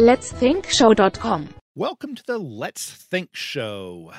[0.00, 1.50] Let's Think Show.com.
[1.74, 4.14] Welcome to the Let's Think Show.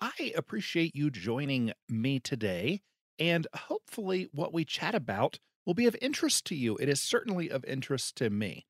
[0.00, 2.80] I appreciate you joining me today,
[3.18, 6.78] and hopefully, what we chat about will be of interest to you.
[6.78, 8.64] It is certainly of interest to me.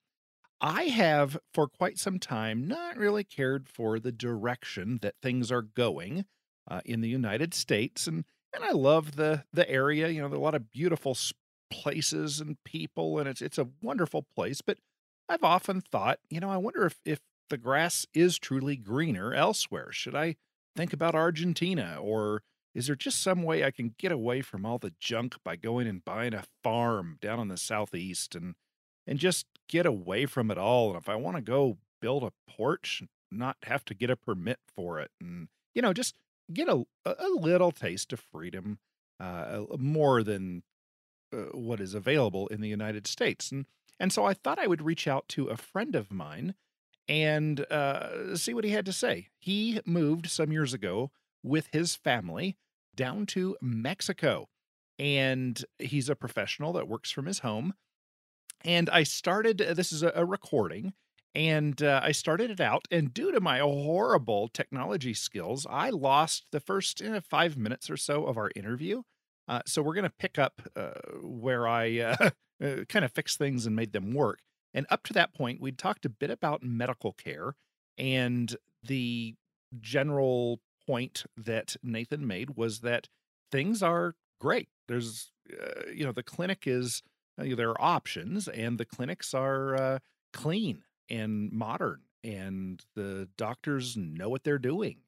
[0.61, 5.63] I have, for quite some time, not really cared for the direction that things are
[5.63, 6.25] going
[6.69, 10.09] uh, in the United States, and and I love the the area.
[10.09, 11.17] You know, there are a lot of beautiful
[11.71, 14.61] places and people, and it's it's a wonderful place.
[14.61, 14.79] But
[15.33, 19.91] I've often thought, you know, I wonder if if the grass is truly greener elsewhere.
[19.91, 20.37] Should I
[20.77, 22.43] think about Argentina or
[22.75, 25.87] is there just some way I can get away from all the junk by going
[25.87, 28.55] and buying a farm down in the southeast and
[29.07, 30.89] and just get away from it all?
[30.89, 34.59] And if I want to go build a porch, not have to get a permit
[34.75, 36.17] for it, and you know, just
[36.53, 38.79] get a a little taste of freedom,
[39.19, 40.63] uh, more than
[41.33, 43.51] uh, what is available in the United States.
[43.51, 43.67] And
[44.03, 46.57] and so I thought I would reach out to a friend of mine
[47.07, 49.29] and uh, see what he had to say.
[49.39, 51.13] He moved some years ago
[51.45, 52.57] with his family
[52.97, 54.49] down to Mexico.
[54.99, 57.75] And he's a professional that works from his home.
[58.65, 60.95] And I started, uh, this is a, recording,
[61.33, 62.89] and uh, I started it out.
[62.91, 67.97] And due to my horrible technology skills, I lost the first eh, five minutes or
[67.97, 69.03] so of our interview.
[69.47, 70.93] Uh, so we're going to pick up uh,
[71.23, 72.17] where I
[72.63, 74.41] uh, kind of fixed things and made them work.
[74.75, 77.55] And up to that point, we'd talked a bit about medical care
[77.99, 79.35] and the
[79.81, 83.09] general point that Nathan made was that
[83.51, 84.69] things are great.
[84.89, 87.03] There's, uh, you know, the clinic is,
[87.39, 89.99] uh, there are options and the clinics are uh,
[90.33, 94.99] clean and modern and the doctors know what they're doing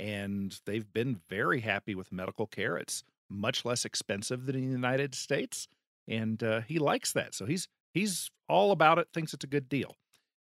[0.00, 2.76] and they've been very happy with medical care.
[2.76, 5.68] It's much less expensive than in the United States
[6.08, 7.34] and uh, he likes that.
[7.34, 9.96] So he's he's all about it, thinks it's a good deal.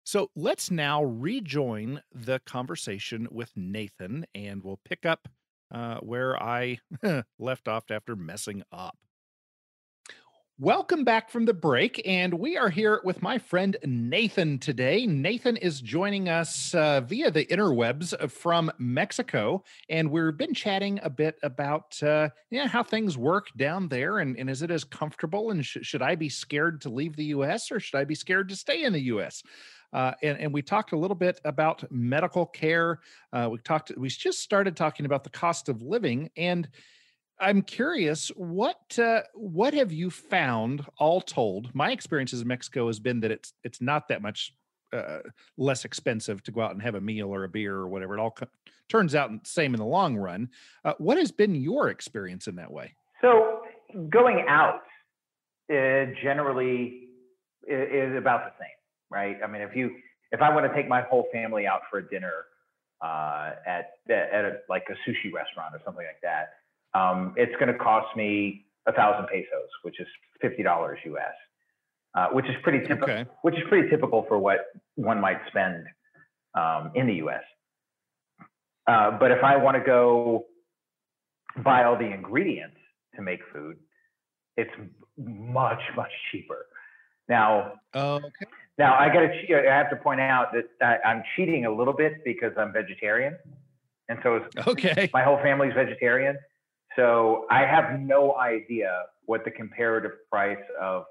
[0.04, 5.28] So let's now rejoin the conversation with Nathan, and we'll pick up
[5.74, 6.78] uh, where I
[7.38, 8.96] left off after messing up.
[10.58, 15.06] Welcome back from the break, and we are here with my friend Nathan today.
[15.06, 21.10] Nathan is joining us uh, via the interwebs from Mexico, and we've been chatting a
[21.10, 25.50] bit about uh, yeah how things work down there, and, and is it as comfortable?
[25.50, 27.70] And sh- should I be scared to leave the U.S.
[27.70, 29.42] or should I be scared to stay in the U.S.?
[29.92, 33.00] Uh, and, and, we talked a little bit about medical care.
[33.30, 33.92] Uh, we talked.
[33.94, 36.66] We just started talking about the cost of living, and
[37.38, 41.74] I'm curious what uh, what have you found all told?
[41.74, 44.54] My experiences in Mexico has been that it's it's not that much
[44.92, 45.18] uh,
[45.58, 48.16] less expensive to go out and have a meal or a beer or whatever.
[48.16, 48.46] It all co-
[48.88, 50.48] turns out same in the long run.
[50.84, 52.94] Uh, what has been your experience in that way?
[53.20, 53.62] So
[54.08, 54.82] going out
[55.70, 57.08] uh, generally
[57.68, 58.68] is, about the same,
[59.10, 59.36] right?
[59.44, 59.96] I mean, if you
[60.32, 62.46] if I want to take my whole family out for a dinner
[63.02, 66.48] uh, at at a, like a sushi restaurant or something like that
[66.96, 70.06] um, it's going to cost me a thousand pesos, which is
[70.40, 71.34] fifty dollars US,
[72.14, 73.10] uh, which is pretty typical.
[73.10, 73.26] Okay.
[73.42, 74.58] Which is pretty typical for what
[74.94, 75.84] one might spend
[76.54, 77.42] um, in the US.
[78.86, 80.46] Uh, but if I want to go
[81.62, 82.76] buy all the ingredients
[83.16, 83.76] to make food,
[84.56, 84.70] it's
[85.18, 86.66] much much cheaper.
[87.28, 88.46] Now, okay.
[88.78, 89.70] Now I got to.
[89.70, 93.36] I have to point out that I'm cheating a little bit because I'm vegetarian,
[94.08, 95.10] and so okay.
[95.12, 96.36] my whole family's vegetarian.
[96.96, 101.04] So I have no idea what the comparative price of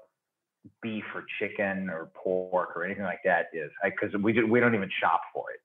[0.82, 4.74] beef or chicken or pork or anything like that is, because we do, we don't
[4.74, 5.60] even shop for it.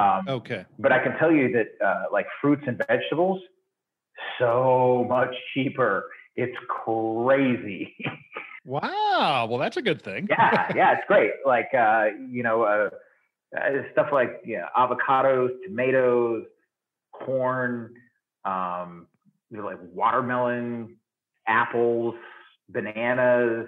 [0.00, 0.64] Um, okay.
[0.78, 3.40] But I can tell you that uh, like fruits and vegetables,
[4.38, 6.04] so much cheaper.
[6.36, 7.96] It's crazy.
[8.64, 9.46] wow.
[9.48, 10.28] Well, that's a good thing.
[10.30, 11.32] yeah, yeah, it's great.
[11.44, 12.90] Like uh, you know, uh,
[13.56, 16.44] uh stuff like yeah, avocados, tomatoes,
[17.12, 17.94] corn.
[18.44, 19.08] Um,
[19.50, 20.96] like watermelon,
[21.46, 22.14] apples,
[22.68, 23.66] bananas,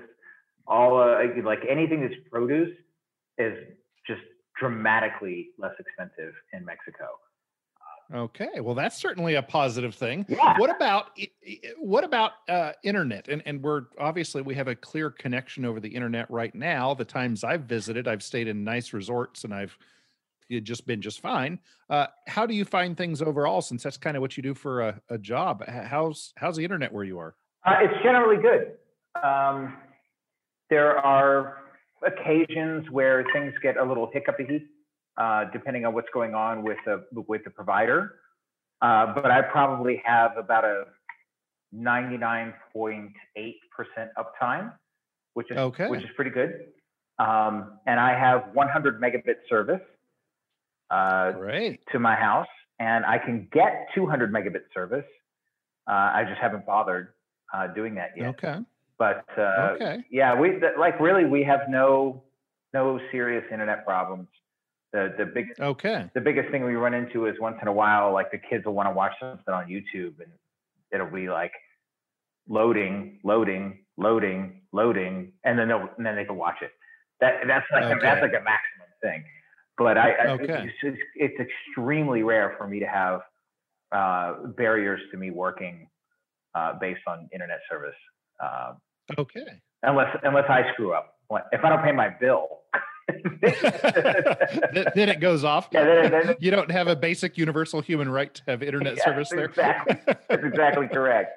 [0.66, 2.76] all uh, like anything that's produce
[3.38, 3.54] is
[4.06, 4.20] just
[4.58, 7.06] dramatically less expensive in Mexico.
[8.12, 10.26] Okay, well, that's certainly a positive thing.
[10.28, 10.58] Yeah.
[10.58, 11.16] What about
[11.78, 13.28] what about uh, internet?
[13.28, 16.92] And and we're obviously we have a clear connection over the internet right now.
[16.92, 19.78] The times I've visited, I've stayed in nice resorts and I've
[20.58, 21.60] just been just fine.
[21.88, 23.62] Uh, how do you find things overall?
[23.62, 25.64] Since that's kind of what you do for a, a job.
[25.68, 27.36] How's how's the internet where you are?
[27.64, 28.72] Uh, it's generally good.
[29.22, 29.76] Um,
[30.70, 31.58] there are
[32.04, 34.64] occasions where things get a little hiccupy,
[35.16, 38.16] uh, depending on what's going on with the with the provider.
[38.82, 40.84] Uh, but I probably have about a
[41.76, 43.12] 99.8%
[44.18, 44.72] uptime,
[45.34, 45.88] which is okay.
[45.88, 46.66] which is pretty good.
[47.18, 49.82] um, and I have 100 megabit service
[50.90, 51.32] uh,
[51.92, 52.48] to my house,
[52.78, 55.04] and I can get 200 megabit service.
[55.88, 57.08] Uh, I just haven't bothered
[57.54, 58.28] uh, doing that yet.
[58.30, 58.58] Okay.
[58.98, 60.04] But uh, Okay.
[60.10, 62.22] yeah, we th- like really we have no
[62.74, 64.28] no serious internet problems.
[64.92, 66.10] The the big Okay.
[66.14, 68.74] the biggest thing we run into is once in a while, like the kids will
[68.74, 70.30] want to watch something on YouTube and
[70.92, 71.52] it'll be like
[72.48, 76.72] loading, loading, loading, loading, and then they'll and then they can watch it.
[77.20, 79.24] That that's like a, that's like a maximum thing.
[79.80, 80.44] But I, I Okay.
[80.68, 83.22] it's, just- it's extremely rare for me to have
[83.92, 85.88] uh, barriers to me working
[86.54, 87.94] uh, based on internet service,
[88.44, 88.74] uh,
[89.18, 89.46] Okay.
[89.82, 91.14] unless unless I screw up.
[91.50, 92.46] If I don't pay my bill.
[94.94, 95.68] Then it goes off.
[95.72, 99.30] Yeah, then- then- you don't have a basic universal human right to have internet service
[99.30, 99.46] there.
[99.46, 99.96] exactly.
[100.28, 101.32] That's exactly correct.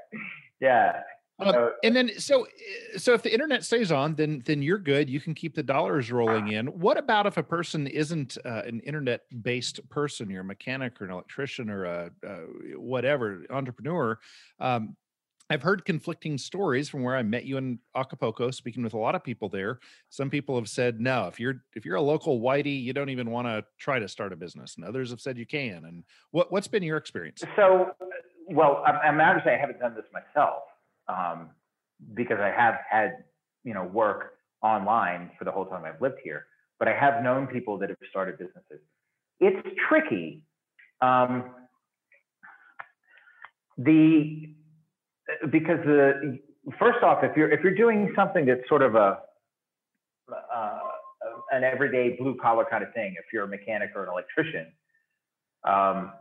[0.60, 1.00] Yeah.
[1.40, 4.78] Um, So- and then so uh, so if the internet stays on, then then you're
[4.78, 5.10] good.
[5.10, 6.68] You can keep the dollars rolling in.
[6.68, 10.30] What about if a person isn't uh, an internet based person?
[10.30, 12.38] You're a mechanic or an electrician or a, uh
[12.78, 14.20] whatever entrepreneur.
[14.60, 14.96] Um,
[15.50, 19.14] I've heard conflicting stories from where I met you in Acapulco, speaking with a lot
[19.14, 19.80] of people there.
[20.10, 23.30] Some people have said, no, if you're if you're a local whitey, you don't even
[23.30, 24.76] want to try to start a business.
[24.78, 25.84] And others have said you can.
[25.86, 27.44] And what what's been your experience?
[27.56, 27.92] So,
[28.48, 30.64] well, I'm, I'm not to say I haven't done this myself
[31.08, 31.50] um,
[32.14, 33.24] because I have had,
[33.64, 36.46] you know, work online for the whole time I've lived here,
[36.80, 38.80] but I have known people that have started businesses.
[39.40, 40.44] It's tricky.
[41.02, 41.52] Um,
[43.78, 44.56] the
[45.52, 46.40] because the
[46.80, 49.20] first off, if you're if you're doing something that's sort of a
[50.32, 50.80] uh,
[51.52, 54.68] an everyday blue collar kind of thing, if you're a mechanic or an electrician,
[55.64, 56.12] um,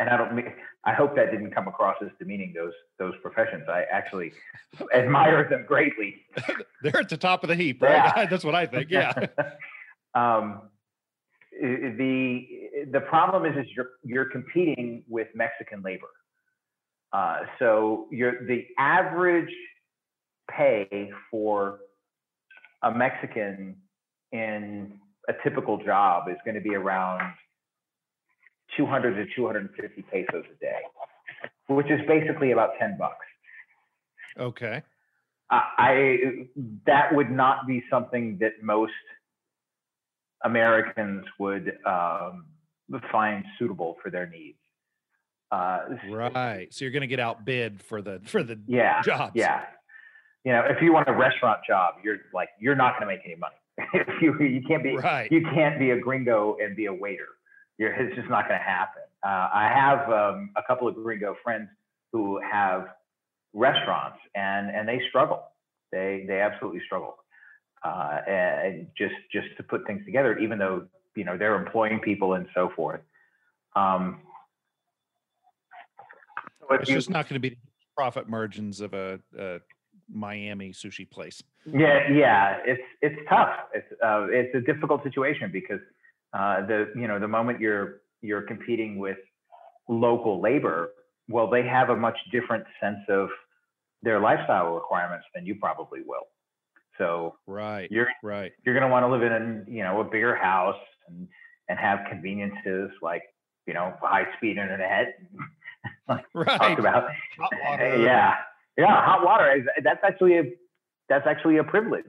[0.00, 0.52] and I don't mean
[0.84, 3.64] I hope that didn't come across as demeaning those those professions.
[3.68, 4.32] I actually
[4.94, 6.16] admire them greatly.
[6.82, 8.12] They're at the top of the heap, right?
[8.16, 8.26] Yeah.
[8.30, 8.90] That's what I think.
[8.90, 9.12] Yeah.
[10.14, 10.62] um,
[11.52, 12.46] the
[12.90, 16.08] the problem is is you're you're competing with Mexican labor.
[17.12, 19.52] Uh, so you're the average
[20.50, 21.80] pay for
[22.82, 23.76] a Mexican
[24.32, 24.94] in
[25.28, 27.20] a typical job is going to be around
[28.76, 30.80] 200 to 250 pesos a day,
[31.68, 33.26] which is basically about 10 bucks.
[34.38, 34.82] Okay.
[35.50, 36.18] I, I
[36.86, 38.92] that would not be something that most
[40.44, 42.46] Americans would um,
[43.10, 44.58] find suitable for their needs.
[45.50, 46.68] Uh, Right.
[46.70, 49.02] So you're going to get outbid for the for the Yeah.
[49.02, 49.32] jobs.
[49.34, 49.64] Yeah.
[50.44, 53.24] You know, if you want a restaurant job, you're like you're not going to make
[53.26, 53.56] any money.
[53.94, 55.30] if you you can't be Right.
[55.32, 57.26] you can't be a gringo and be a waiter.
[57.80, 59.02] You're, it's just not going to happen.
[59.24, 61.68] Uh, I have um, a couple of gringo friends
[62.12, 62.86] who have
[63.52, 65.42] restaurants and and they struggle.
[65.90, 67.16] They they absolutely struggle.
[67.82, 70.86] Uh, and just just to put things together, even though
[71.16, 73.00] you know they're employing people and so forth.
[73.74, 74.20] Um,
[76.60, 77.58] so It's you- just not going to be
[77.96, 79.60] profit margins of a, a
[80.12, 81.42] Miami sushi place.
[81.66, 83.54] Yeah, yeah, it's it's tough.
[83.74, 85.80] It's uh, it's a difficult situation because
[86.32, 89.18] uh, the you know the moment you're you're competing with
[89.88, 90.90] local labor,
[91.28, 93.28] well, they have a much different sense of
[94.02, 96.26] their lifestyle requirements than you probably will.
[96.98, 97.90] So Right.
[97.90, 98.52] you're Right.
[98.64, 101.28] you're going to want to live in a you know a bigger house and
[101.68, 103.22] and have conveniences like
[103.66, 105.18] you know high speed internet.
[106.34, 106.58] Right.
[106.58, 107.08] Talked about
[107.38, 107.96] Hot water.
[108.04, 108.34] yeah,
[108.76, 109.50] yeah, hot water.
[109.56, 110.42] is That's actually a
[111.08, 112.04] that's actually a privilege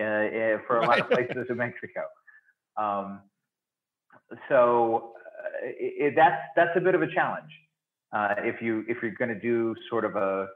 [0.00, 2.02] uh, uh, for a lot of places in Mexico.
[2.78, 3.20] Um,
[4.48, 7.50] so uh, it, that's that's a bit of a challenge
[8.12, 10.48] uh, if you if you're going to do sort of a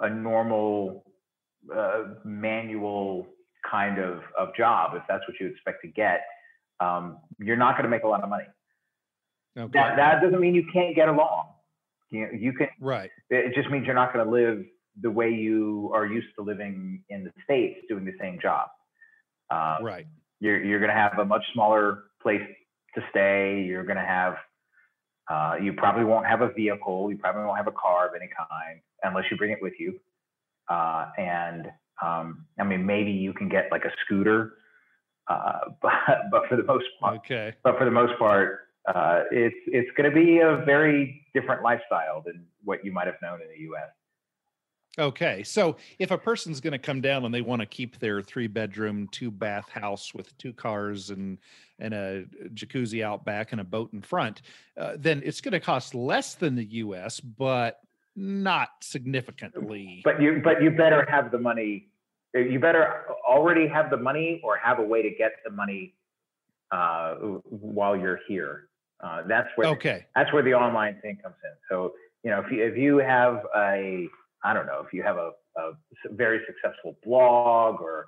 [0.00, 1.04] a normal
[1.74, 3.26] uh, manual
[3.68, 4.92] kind of of job.
[4.94, 6.22] If that's what you expect to get,
[6.80, 8.44] um, you're not going to make a lot of money.
[9.58, 9.70] Okay.
[9.72, 11.46] That that doesn't mean you can't get along.
[12.10, 13.10] You you can right.
[13.28, 14.64] it just means you're not going to live
[15.00, 18.68] the way you are used to living in the states doing the same job.
[19.50, 20.06] Uh, Right.
[20.40, 22.42] You're you're going to have a much smaller place
[22.94, 23.62] to stay.
[23.62, 24.36] You're going to have
[25.30, 27.10] uh, you probably won't have a vehicle.
[27.10, 30.00] You probably won't have a car of any kind unless you bring it with you.
[30.68, 31.70] Uh, and
[32.02, 34.54] um, I mean, maybe you can get like a scooter,
[35.28, 35.92] uh, but
[36.30, 37.54] but for the most part, Okay.
[37.62, 42.22] but for the most part, uh, it's it's going to be a very different lifestyle
[42.24, 43.90] than what you might have known in the U.S.
[45.00, 45.42] Okay.
[45.42, 48.46] So if a person's going to come down and they want to keep their three
[48.46, 51.38] bedroom, two bath house with two cars and
[51.78, 54.42] and a jacuzzi out back and a boat in front,
[54.76, 57.80] uh, then it's going to cost less than the U.S., but
[58.14, 60.02] not significantly.
[60.04, 61.88] But you but you better have the money.
[62.34, 65.94] You better already have the money or have a way to get the money
[66.70, 68.68] uh, while you're here.
[69.02, 70.06] Uh, that's where Okay.
[70.14, 71.52] that's where the online thing comes in.
[71.70, 74.06] So you know, if you if you have a
[74.44, 75.72] I don't know if you have a, a
[76.10, 78.06] very successful blog or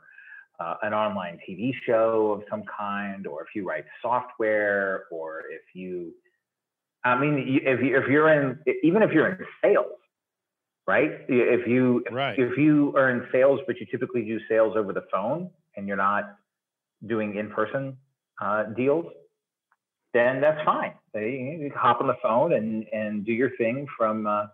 [0.61, 5.63] uh, an online TV show of some kind, or if you write software, or if
[5.75, 6.13] you,
[7.05, 9.99] I mean, if you, if you're in even if you're in sales,
[10.87, 11.11] right?
[11.29, 12.39] If you Right.
[12.39, 15.97] if you are in sales, but you typically do sales over the phone and you're
[15.97, 16.37] not
[17.07, 17.97] doing in-person
[18.41, 19.07] uh, deals,
[20.15, 20.93] then that's fine.
[21.15, 24.47] You, hop on the phone and and do your thing from uh,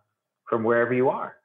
[0.49, 1.38] from wherever you are.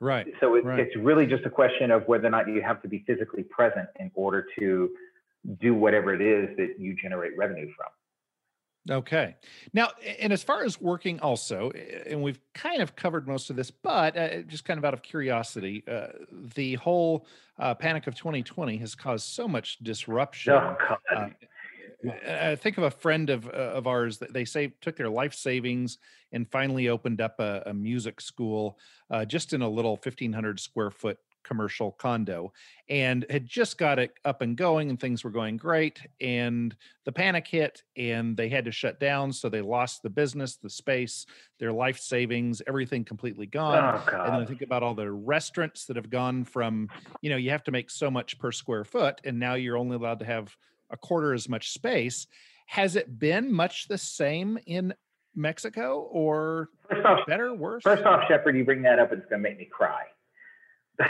[0.00, 0.26] Right.
[0.40, 0.80] So it, Right.
[0.80, 3.88] it's really just a question of whether or not you have to be physically present
[4.00, 4.90] in order to
[5.60, 7.88] do whatever it is that you generate revenue from.
[8.90, 9.36] Okay.
[9.72, 13.70] Now, and as far as working also, and we've kind of covered most of this,
[13.70, 16.08] but uh, just kind of out of curiosity, uh,
[16.56, 17.26] the whole
[17.60, 20.54] uh, panic of 2020 has caused so much disruption.
[20.54, 20.76] Oh.
[21.14, 21.28] Uh,
[22.26, 25.34] I think of a friend of uh, of ours that they say took their life
[25.34, 25.98] savings
[26.32, 28.78] and finally opened up a, a music school
[29.10, 32.52] uh, just in a little 1500 square foot commercial condo
[32.88, 37.10] and had just got it up and going and things were going great and the
[37.10, 41.26] panic hit and they had to shut down so they lost the business the space
[41.62, 43.78] their life savings everything completely gone.
[43.78, 46.88] Oh and then I think about all the restaurants that have gone from,
[47.20, 49.94] you know, you have to make so much per square foot, and now you're only
[49.94, 50.56] allowed to have
[50.92, 52.26] a quarter as much space.
[52.66, 54.94] Has it been much the same in
[55.34, 57.82] Mexico or First off, better, worse?
[57.82, 60.04] first off, Shepard, you bring that up, it's going to make me cry.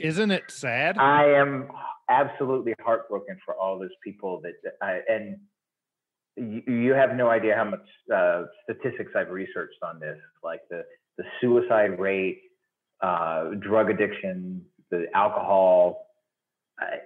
[0.00, 0.98] Isn't it sad?
[0.98, 1.68] I am
[2.08, 5.36] absolutely heartbroken for all those people that, I, and
[6.36, 10.84] you, you have no idea how much uh, statistics I've researched on this, like the
[11.16, 12.40] the suicide rate,
[13.00, 16.06] uh, drug addiction, the alcohol,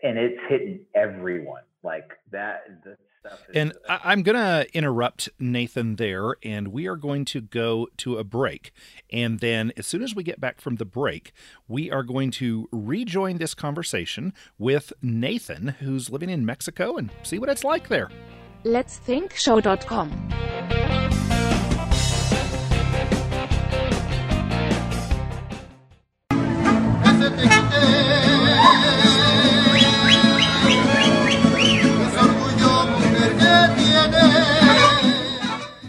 [0.03, 1.63] and it's hitting everyone.
[1.85, 3.41] Like that, the stuff.
[3.49, 7.89] Is, And I, I'm going to interrupt Nathan there, and we are going to go
[7.99, 8.73] to a break.
[9.13, 11.33] And then, as soon as we get back from the break,
[11.69, 17.39] we are going to rejoin this conversation with Nathan, who's living in Mexico, and see
[17.39, 18.11] what it's like there.
[18.65, 20.29] Let's Think Show.com.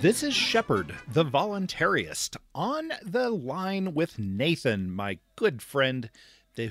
[0.09, 6.09] This is Shepard, the voluntarist, on the line with Nathan, my good friend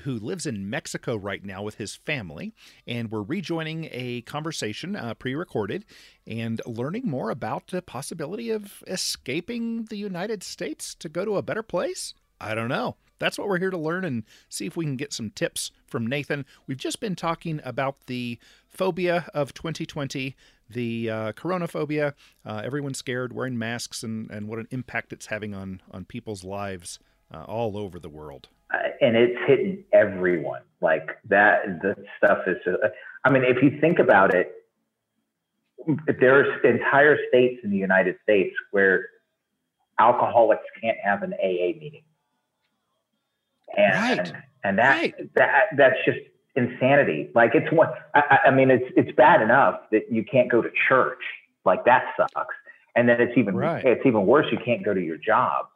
[0.03, 2.53] who lives in Mexico right now with his family.
[2.85, 5.85] And we're rejoining a conversation uh, pre recorded
[6.27, 11.41] and learning more about the possibility of escaping the United States to go to a
[11.41, 12.13] better place.
[12.41, 12.97] I don't know.
[13.19, 16.07] That's what we're here to learn and see if we can get some tips from
[16.07, 16.45] Nathan.
[16.67, 20.35] We've just been talking about the phobia of 2020,
[20.69, 22.13] the uh, coronaphobia.
[22.45, 26.43] Uh, everyone's scared, wearing masks, and, and what an impact it's having on, on people's
[26.43, 26.99] lives
[27.33, 28.49] uh, all over the world.
[28.73, 30.61] uh, and it's hitting everyone.
[30.81, 32.57] Like that, the stuff is.
[32.67, 32.87] Uh,
[33.25, 34.53] I mean, if you think about it,
[36.19, 39.07] there's entire states in the United States where
[39.99, 42.03] alcoholics can't have an AA meeting,
[43.75, 44.33] and Right.
[44.63, 45.33] and that Right.
[45.35, 46.19] that that's just
[46.63, 47.29] insanity.
[47.33, 47.89] Like it's one.
[48.13, 51.23] I, I- mean, it's it's bad enough that you can't go to church.
[51.65, 52.55] Like that sucks,
[52.95, 53.83] and then it's even Right.
[53.85, 54.47] it's even worse.
[54.51, 55.67] You can't go to your job.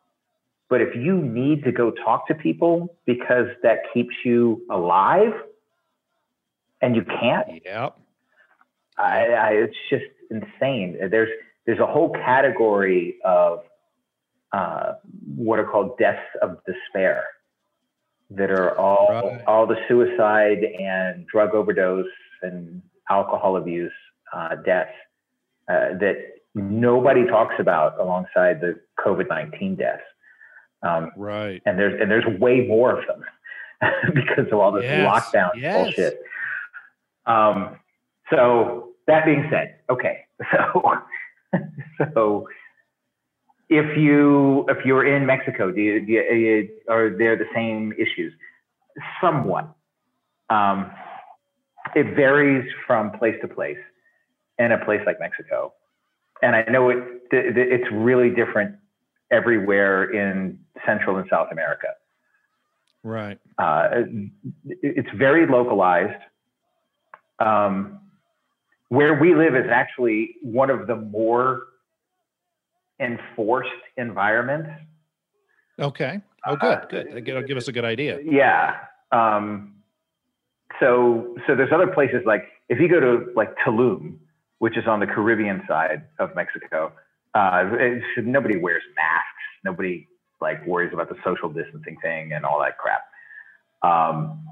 [0.69, 5.33] But if you need to go talk to people because that keeps you alive,
[6.81, 7.97] and you can't, Yep.
[8.97, 10.97] I, I, it's just insane.
[11.11, 11.29] There's
[11.65, 13.63] there's a whole category of
[14.51, 14.93] uh,
[15.35, 17.25] what are called deaths of despair
[18.35, 19.41] that are all Right.
[19.47, 22.05] all the suicide and drug overdose
[22.41, 23.91] and alcohol abuse
[24.33, 24.91] uh, deaths
[25.67, 26.17] uh, that
[26.55, 30.03] nobody talks about alongside the COVID nineteen deaths.
[30.81, 31.61] Um, Right.
[31.65, 33.23] and there's and there's way more of them
[34.13, 35.75] because of all this Yes, lockdown yes.
[35.75, 36.21] bullshit.
[37.25, 37.77] Um,
[38.29, 40.93] so that being said, okay, so
[42.13, 42.47] so
[43.77, 48.33] if you if you're in Mexico, do you, do you, are there the same issues?
[49.21, 49.73] Somewhat.
[50.49, 50.91] Um,
[51.95, 53.77] it varies from place to place.
[54.59, 55.73] In a place like Mexico,
[56.43, 56.99] and I know it
[57.31, 58.75] it's really different
[59.31, 61.87] everywhere in Central and South America.
[63.01, 63.39] Right.
[63.57, 64.03] Uh,
[64.63, 66.21] it's very localized.
[67.39, 67.99] Um,
[68.89, 71.63] where we live is actually one of the more
[72.99, 74.67] enforced environment.
[75.79, 76.21] Okay.
[76.45, 76.77] Oh, good.
[76.77, 77.25] Uh, Good.
[77.25, 78.19] That'll give us a good idea.
[78.23, 78.75] Yeah.
[79.11, 79.75] Um,
[80.79, 84.17] so so there's other places like if you go to like Tulum,
[84.59, 86.91] which is on the Caribbean side of Mexico,
[87.33, 89.27] uh, it's, nobody wears masks.
[89.63, 90.07] Nobody
[90.41, 93.01] like worries about the social distancing thing and all that crap.
[93.81, 94.45] Um,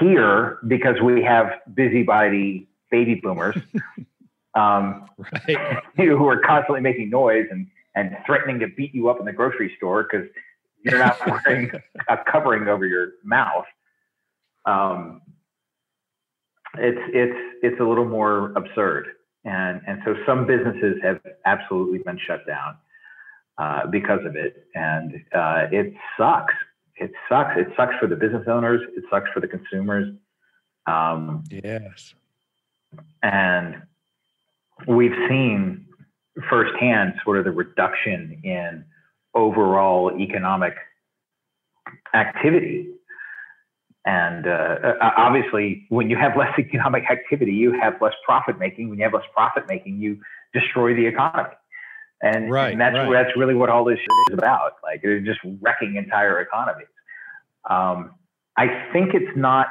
[0.00, 3.56] here, because we have busybody baby boomers
[4.56, 5.82] um, Right.
[5.96, 9.72] who are constantly making noise and, and threatening to beat you up in the grocery
[9.76, 10.26] store because
[10.82, 11.70] you're not wearing
[12.08, 13.66] a covering over your mouth.
[14.64, 15.22] Um,
[16.78, 19.06] it's it's it's a little more absurd,
[19.44, 22.76] and and so some businesses have absolutely been shut down
[23.58, 26.52] uh, because of it, and uh, it sucks.
[26.96, 27.52] It sucks.
[27.56, 28.80] It sucks for the business owners.
[28.96, 30.14] It sucks for the consumers.
[30.86, 32.14] Um, Yes.
[33.22, 33.82] and
[34.86, 35.86] we've seen
[36.50, 38.84] firsthand sort of the reduction in
[39.34, 40.74] overall economic
[42.14, 42.88] activity.
[44.04, 48.88] And uh, uh, obviously, when you have less economic activity, you have less profit making.
[48.88, 50.18] When you have less profit making, you
[50.52, 51.54] destroy the economy.
[52.22, 53.12] And, Right, and that's right.
[53.12, 54.72] that's really what all this shit is about.
[54.82, 56.86] Like it's just wrecking entire economies.
[57.68, 58.12] Um,
[58.56, 59.66] I think it's not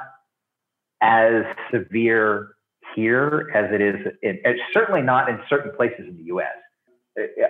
[1.02, 2.55] as severe
[2.96, 3.96] here as it is.
[4.24, 6.48] In, it's certainly not in certain places in the U.S.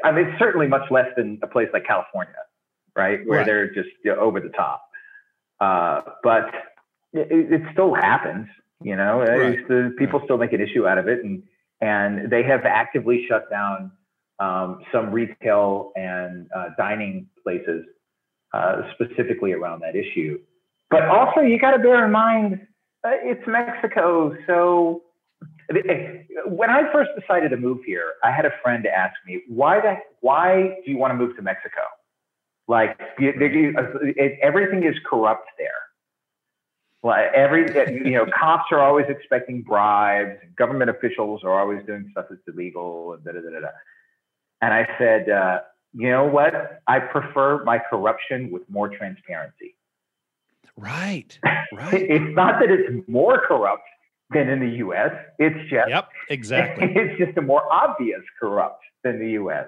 [0.03, 2.33] I mean, it's certainly much less than a place like California,
[2.95, 3.45] right, where Right.
[3.45, 4.89] they're just you know, over the top.
[5.59, 6.49] Uh, but
[7.13, 8.47] it, it still happens,
[8.83, 9.21] you know.
[9.21, 9.67] Right.
[9.67, 11.43] The people still make an issue out of it, and
[11.81, 13.91] and they have actively shut down
[14.39, 17.85] um, some retail and uh, dining places
[18.53, 20.39] uh, specifically around that issue.
[20.89, 22.67] But also, you got to bear in mind
[23.05, 25.03] uh, it's Mexico, so
[26.45, 29.98] when I first decided to move here, I had a friend ask me, "Why the
[30.22, 31.81] why do you want to move to Mexico?
[32.67, 35.69] Like it, everything is corrupt there.
[37.03, 37.65] Like every
[38.05, 40.39] you know, cops are always expecting bribes.
[40.55, 43.68] Government officials are always doing stuff that's illegal, and da da da." da.
[44.61, 45.61] And I said, uh,
[45.94, 46.81] "You know what?
[46.87, 49.75] I prefer my corruption with more transparency."
[50.77, 51.37] Right.
[51.74, 52.09] Right.
[52.09, 53.87] It's not that it's more corrupt
[54.31, 55.11] than in the U.S.
[55.40, 56.09] It's just Yep.
[56.29, 56.92] Exactly.
[56.96, 59.66] it's just a more obvious corrupt than the U.S.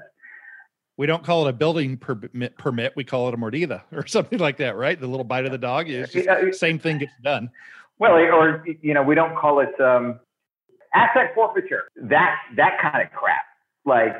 [0.98, 2.94] We don't call it a building permit, permit.
[2.96, 5.00] We call it a mordida or something like that, right?
[5.00, 5.90] The little bite of the dog.
[5.90, 7.52] is Yeah, same thing gets done.
[8.00, 10.20] Well, or you know, we don't call it um,
[10.94, 11.84] asset forfeiture.
[11.96, 13.46] That that kind of crap.
[13.86, 14.16] Like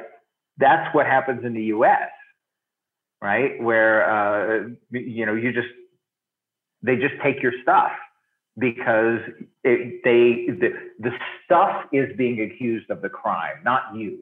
[0.58, 2.10] that's what happens in the U.S.
[3.22, 5.68] Right, where uh, you know you just
[6.84, 7.92] they just take your stuff
[8.58, 9.20] because
[9.64, 11.12] it, they the, the
[11.46, 14.20] stuff is being accused of the crime, not you.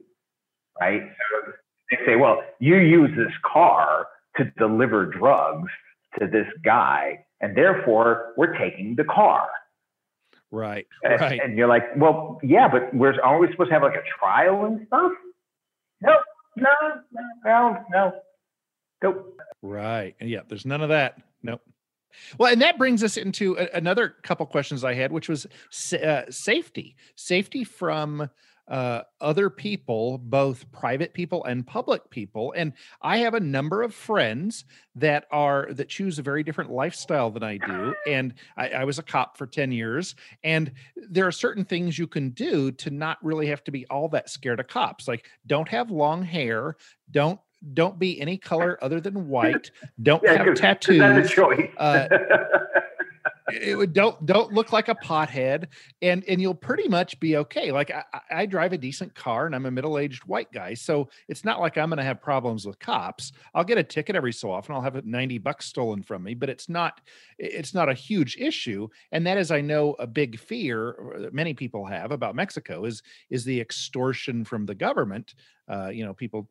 [0.80, 1.02] Right.
[1.02, 1.52] So
[1.90, 5.70] they say, well, you use this car to deliver drugs
[6.18, 9.48] to this guy, and therefore we're taking the car.
[10.50, 10.86] Right.
[11.02, 11.40] And- Right.
[11.42, 14.66] And you're like, well, yeah, but we're are we supposed to have like a trial
[14.66, 15.12] and stuff?
[16.02, 16.16] No,
[16.56, 16.68] no,
[17.12, 18.12] no, no, no.
[19.02, 19.40] Nope.
[19.62, 20.14] Right.
[20.20, 20.40] Yeah.
[20.48, 21.16] There's none of that.
[21.42, 21.62] Nope.
[22.38, 25.46] Well, and that brings us into a, another couple questions I had, which was
[25.92, 28.28] uh, safety, safety from
[28.68, 32.52] uh, other people, both private people and public people.
[32.56, 34.64] And I have a number of friends
[34.96, 37.94] that are that choose a very different lifestyle than I do.
[38.06, 40.16] And I, I was a cop for 10 years.
[40.42, 44.08] And there are certain things you can do to not really have to be all
[44.08, 45.06] that scared of cops.
[45.06, 46.76] Like don't have long hair,
[47.10, 47.38] don't
[47.74, 49.70] don't be any color other than white,
[50.02, 51.70] don't Yeah, have tattoos That's a choice.
[51.78, 52.06] uh,
[53.52, 55.66] it would don't don't look like a pothead
[56.02, 57.70] and and you'll pretty much be okay.
[57.70, 61.44] Like I, I drive a decent car and i'm a middle-aged white guy so it's
[61.44, 63.32] not like i'm going to have problems with cops.
[63.54, 66.48] I'll get a ticket every so often i'll have 90 bucks stolen from me but
[66.48, 67.00] it's not
[67.38, 71.54] it's not a huge issue and that is i know a big fear that many
[71.54, 75.34] people have about mexico is is the extortion from the government
[75.68, 76.48] uh you know people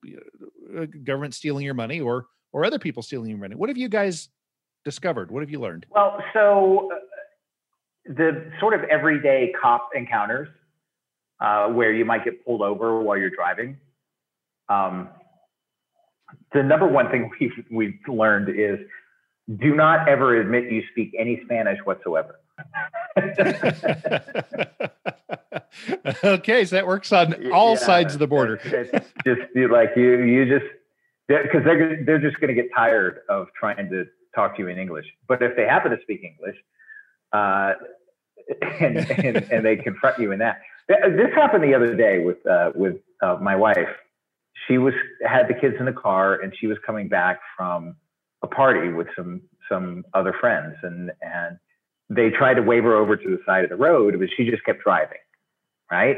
[0.78, 3.54] uh, government stealing your money or or other people stealing your money.
[3.54, 4.30] What have you guys
[4.90, 6.96] discovered what have you learned Well, so uh,
[8.06, 10.48] the sort of everyday cop encounters
[11.42, 13.78] uh, where you might get pulled over while you're driving.
[14.70, 15.10] Um,
[16.54, 18.80] the number one thing we've, we've learned is
[19.60, 22.40] do not ever admit you speak any Spanish whatsoever.
[26.24, 28.60] okay, so that works on all Yeah, sides of the border.
[28.64, 28.92] It's
[29.26, 30.66] just like you, you just
[31.28, 34.78] because they're they're just going to get tired of trying to talk to you in
[34.78, 35.06] English.
[35.28, 36.58] But if they happen to speak English,
[37.34, 37.74] uh,
[38.80, 42.72] and, and and they confront you in that, this happened the other day with uh,
[42.76, 43.90] with uh, my wife.
[44.68, 44.94] She was
[45.26, 47.96] had the kids in the car, and she was coming back from
[48.44, 51.58] a party with some some other friends, and and
[52.10, 54.64] they tried to wave her over to the side of the road, but she just
[54.64, 55.18] kept driving,
[55.92, 56.18] right?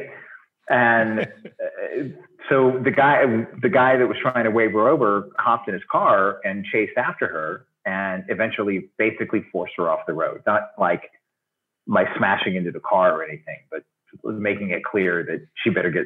[0.70, 2.04] And uh,
[2.50, 3.24] so the guy,
[3.62, 6.98] the guy that was trying to wave her over, hopped in his car and chased
[6.98, 10.41] after her, and eventually, basically forced her off the road.
[10.45, 11.10] Not like
[11.88, 13.84] by smashing into the car or anything, but
[14.23, 16.06] making it clear that she better get,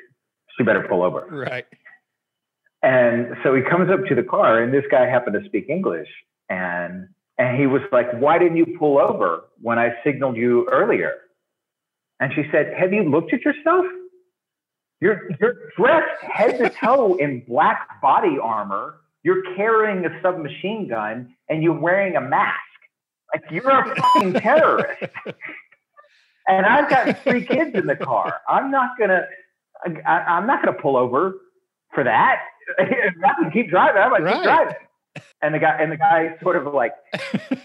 [0.55, 1.25] she better pull over.
[1.27, 1.65] Right.
[2.83, 6.07] And so he comes up to the car, and this guy happened to speak English,
[6.49, 11.13] and and he was like, "Why didn't you pull over when I signaled you earlier?"
[12.19, 13.85] And she said, "Have you looked at yourself?
[14.99, 18.97] You're you're dressed head to toe in black body armor.
[19.23, 22.57] You're carrying a submachine gun, and you're wearing a mask.
[23.33, 25.03] Like you're a fucking terrorist."
[26.47, 28.41] and I've got three kids in the car.
[28.49, 29.25] I'm not gonna.
[30.05, 31.33] I, I'm not gonna pull over
[31.93, 32.41] for that.
[32.79, 32.85] I
[33.39, 34.01] can keep driving.
[34.01, 34.33] I'm gonna Right.
[34.35, 34.75] keep driving.
[35.41, 36.93] And the guy and the guy sort of like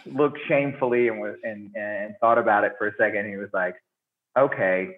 [0.07, 3.29] looked shamefully and was and and thought about it for a second.
[3.29, 3.77] He was like,
[4.37, 4.97] "Okay,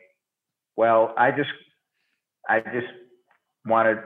[0.76, 1.50] well, I just
[2.48, 2.86] I just
[3.66, 3.98] wanted.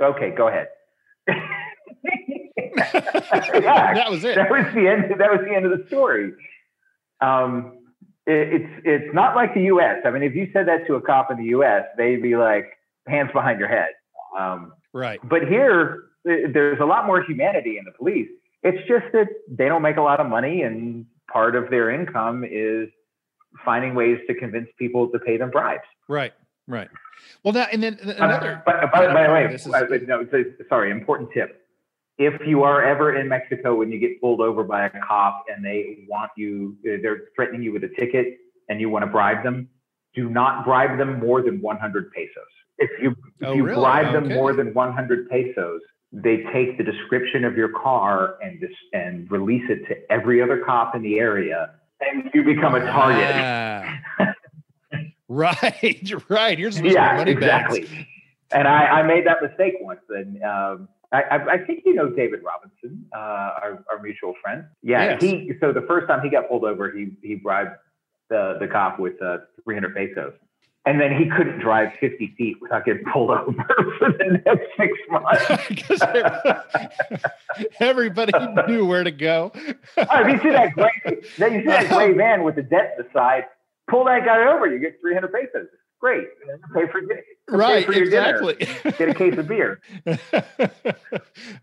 [0.00, 0.68] Okay, go ahead."
[2.94, 4.36] yeah, that was it.
[4.36, 5.04] that was the end.
[5.18, 6.32] That was the end of the story.
[7.20, 7.78] Um,
[8.26, 9.98] it, it's it's not like the U.S.
[10.04, 12.66] I mean, if you said that to a cop in the U.S., they'd be like
[13.06, 13.90] hands behind your head.
[14.38, 15.20] Um, Right.
[15.22, 18.28] but here, there's a lot more humanity in the police.
[18.64, 22.44] It's just that they don't make a lot of money, and part of their income
[22.44, 22.88] is
[23.64, 25.82] finding ways to convince people to pay them bribes.
[26.08, 26.32] Right.
[26.66, 26.88] Right.
[27.44, 28.62] Well, now and then th- Uh, another.
[28.66, 30.26] But, by, by the way, is- uh, no,
[30.68, 31.59] sorry, important tip.
[32.18, 35.64] If you are ever in Mexico when you get pulled over by a cop and
[35.64, 38.36] they want you, uh, they're threatening you with a ticket
[38.68, 39.68] and you want to bribe them,
[40.14, 42.30] do not bribe them more than 100 pesos.
[42.78, 43.80] If you, if Oh, you really?
[43.80, 45.80] bribe them more than 100 pesos,
[46.12, 50.58] they take the description of your car and dis- and release it to every other
[50.58, 51.70] cop in the area,
[52.00, 53.30] and you become a target.
[53.32, 54.00] Ah.
[55.28, 56.12] right.
[56.28, 56.58] Right.
[56.58, 57.76] Here's yeah, money bags.
[57.76, 58.08] exactly.
[58.50, 62.08] And I, I made that mistake once, and um, I, I, I think you know
[62.08, 64.64] David Robinson, uh, our, our mutual friend.
[64.82, 65.22] Yeah, Yes.
[65.22, 65.52] he.
[65.60, 67.70] So the first time he got pulled over, he he bribed
[68.28, 70.32] the the cop with uh, 300 pesos,
[70.86, 73.52] and then he couldn't drive 50 feet without getting pulled over
[73.98, 76.44] for the next six months.
[77.80, 78.32] Everybody
[78.68, 79.52] knew where to go.
[79.54, 83.04] Oh, if you see that gray, you see that gray van with the dent in
[83.04, 83.44] the side,
[83.88, 85.66] pull that guy over, you get 300 pesos.
[86.00, 86.28] Great,
[86.74, 87.84] pay for pay right.
[87.84, 88.38] for your dinner.
[88.38, 88.92] Exactly.
[88.98, 89.80] get a case of beer.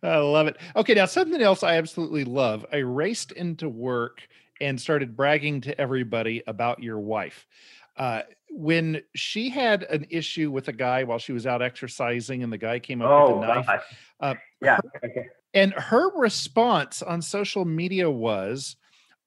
[0.03, 0.57] I love it.
[0.75, 2.65] Okay, now something else I absolutely love.
[2.71, 4.21] I raced into work
[4.61, 7.47] and started bragging to everybody about your wife.
[7.95, 8.21] Uh,
[8.51, 12.57] when she had an issue with a guy while she was out exercising, and the
[12.59, 13.81] guy came up Oh, with a knife,
[14.19, 14.77] Uh, yeah.
[15.53, 18.75] And her response on social media was,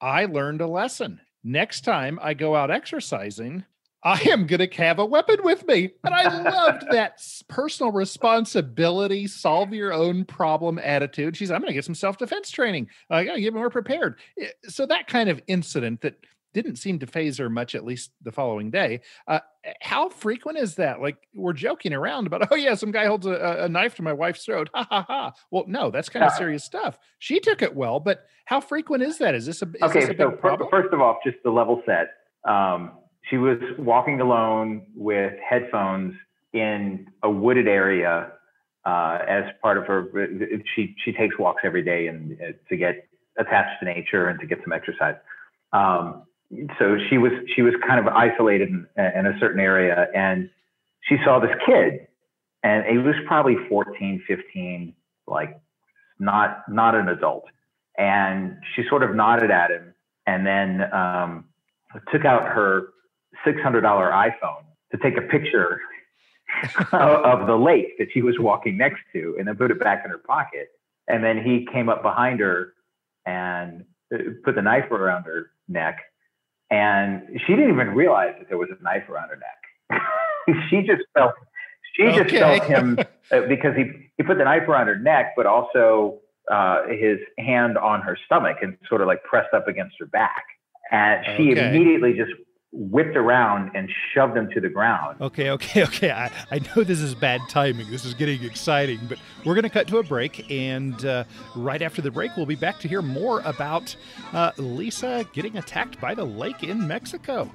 [0.00, 1.20] I learned a lesson.
[1.42, 3.64] Next time I go out exercising,
[4.02, 5.90] I am going to have a weapon with me.
[6.04, 11.36] And I loved that personal responsibility, solve your own problem attitude.
[11.36, 12.88] She's, I'm going to get some self defense training.
[13.10, 14.18] I got to get more prepared.
[14.68, 16.14] So that kind of incident that
[16.52, 19.02] didn't seem to faze her much, at least the following day.
[19.28, 19.38] Uh,
[19.82, 21.00] how frequent is that?
[21.00, 24.02] Like we're joking around about, oh yeah, some guy holds a, a- a knife to
[24.02, 24.68] my wife's throat.
[24.74, 25.32] Ha ha ha.
[25.52, 26.98] Well, no, that's kind of serious stuff.
[27.20, 29.34] She took it well, but how frequent is that?
[29.36, 30.00] Is this a is Okay.
[30.00, 30.68] this a So problem?
[30.70, 32.08] first of all, just the level set.
[32.50, 32.92] Um,
[33.28, 36.14] she was walking alone with headphones
[36.52, 38.33] in a wooded area
[38.85, 40.09] uh, as part of her.
[40.74, 44.46] She she takes walks every day and uh, to get attached to nature and to
[44.46, 45.16] get some exercise.
[45.72, 46.24] Um,
[46.78, 50.50] so she was she was kind of isolated in, in a certain area, and
[51.09, 52.06] she saw this kid,
[52.62, 54.94] and he was probably 14, 15,
[55.26, 55.61] like
[56.18, 57.44] not not an adult,
[57.96, 59.94] and she sort of nodded at him,
[60.26, 61.44] and then um,
[62.12, 62.88] took out her
[63.44, 65.81] six hundred dollar iPhone to take a picture
[66.92, 70.11] of the lake that she was walking next to, and then put it back in
[70.11, 70.68] her pocket.
[71.09, 72.74] And then he came up behind her
[73.26, 75.98] and uh, put the knife around her neck,
[76.70, 80.07] and she didn't even realize that there was a knife around her neck.
[80.70, 81.33] she just felt
[81.96, 82.98] she just felt him
[83.33, 83.85] uh, because he
[84.16, 86.18] he put the knife around her neck, but also
[86.50, 90.44] uh, his hand on her stomach and sort of like pressed up against her back,
[90.90, 91.68] and she Okay.
[91.68, 92.33] immediately just
[92.72, 95.20] whipped around and shoved him to the ground.
[95.20, 96.11] Okay, okay, okay.
[96.11, 97.90] I, I know this is bad timing.
[97.90, 100.50] This is getting exciting, but we're going to cut to a break.
[100.50, 101.24] And uh,
[101.56, 103.94] right after the break, we'll be back to hear more about
[104.33, 107.50] uh, Lisa getting attacked by the lake in Mexico.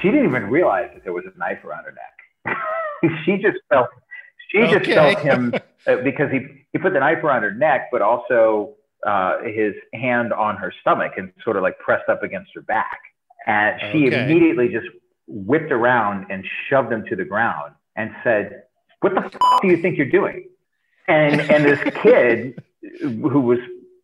[0.00, 2.56] She didn't even realize that there was a knife around her neck.
[3.24, 3.88] she just felt
[4.50, 5.54] she just felt him
[5.86, 6.40] uh, because he
[6.72, 8.74] he put the knife around her neck, but also
[9.06, 12.98] uh, his hand on her stomach and sort of like pressed up against her back.
[13.46, 14.22] And she Okay.
[14.24, 14.86] immediately just
[15.26, 18.64] whipped around and shoved him to the ground and said,
[19.00, 20.48] "What the fuck do you think you're doing?"
[21.08, 22.62] And and this kid
[23.02, 23.58] who was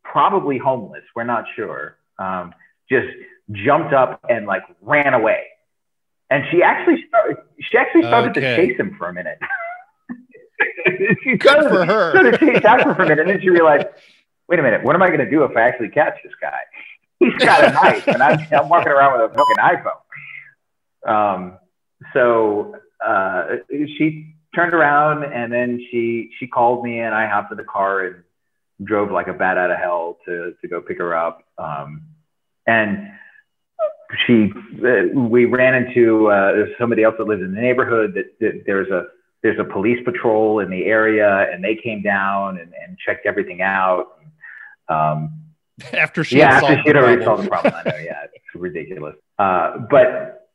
[0.05, 2.55] probably homeless, we're not sure, um,
[2.89, 3.09] just
[3.53, 5.45] jumped up and like ran away.
[6.31, 7.37] And she actually started.
[7.61, 9.39] She actually started to chase him for a minute.
[11.23, 12.11] she Good started, for her.
[12.11, 13.87] started to chase after him for a minute, and then she realized,
[14.49, 16.59] wait a minute, what am I going to do if I actually catch this guy?
[17.19, 19.85] He's got a knife, and I'm, I'm walking around with a fucking
[21.07, 21.09] iPhone.
[21.09, 21.59] Um,
[22.13, 27.57] so uh, she turned around, and then she she called me, and I hopped in
[27.59, 28.17] the car and
[28.85, 31.43] drove like a bat out of hell to to go pick her up.
[31.57, 32.03] Um,
[32.67, 33.09] and
[34.27, 34.53] she
[34.85, 38.89] uh, we ran into uh, somebody else that lives in the neighborhood that, that there's
[38.91, 39.05] a
[39.43, 43.63] there's a police patrol in the area and they came down and, and checked everything
[43.63, 44.19] out.
[44.89, 45.43] Um,
[45.93, 47.75] After she yeah after she had already solved the problem.
[47.75, 49.15] I know yeah it's ridiculous.
[49.39, 50.49] Uh, but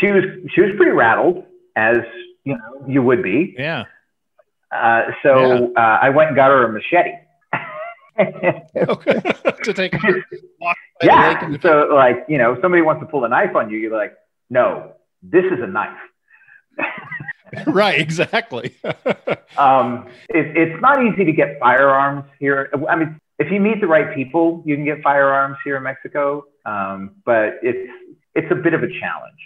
[0.00, 1.44] she was she was pretty rattled
[1.76, 1.98] as
[2.44, 3.54] you know you would be.
[3.56, 3.84] Yeah.
[4.70, 7.12] uh, so uh, i went and got her a machete.
[8.76, 9.20] Okay.
[9.64, 10.22] to take a walk by
[10.60, 11.56] the lake yeah.
[11.62, 14.14] So like, you know, if somebody wants to pull a knife on you, you're like,
[14.50, 15.98] no, this is a knife.
[17.66, 18.00] right.
[18.00, 18.74] Exactly.
[19.56, 22.70] Um, it, it's not easy to get firearms here.
[22.88, 26.46] I mean, if you meet the right people, you can get firearms here in Mexico.
[26.66, 27.88] Um, but it's
[28.34, 29.38] it's a bit of a challenge.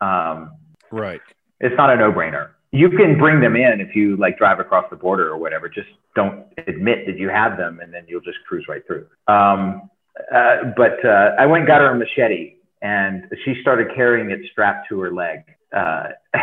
[0.00, 0.56] Um,
[0.90, 1.20] right.
[1.60, 2.50] it's not a no-brainer.
[2.72, 5.68] You can bring them in if you like drive across the border or whatever.
[5.68, 9.06] Just don't admit that you have them, and then you'll just cruise right through.
[9.28, 9.88] Um,
[10.32, 14.40] uh, but uh, I went and got her a machete, and she started carrying it
[14.52, 15.40] strapped to her leg,
[15.72, 16.08] uh,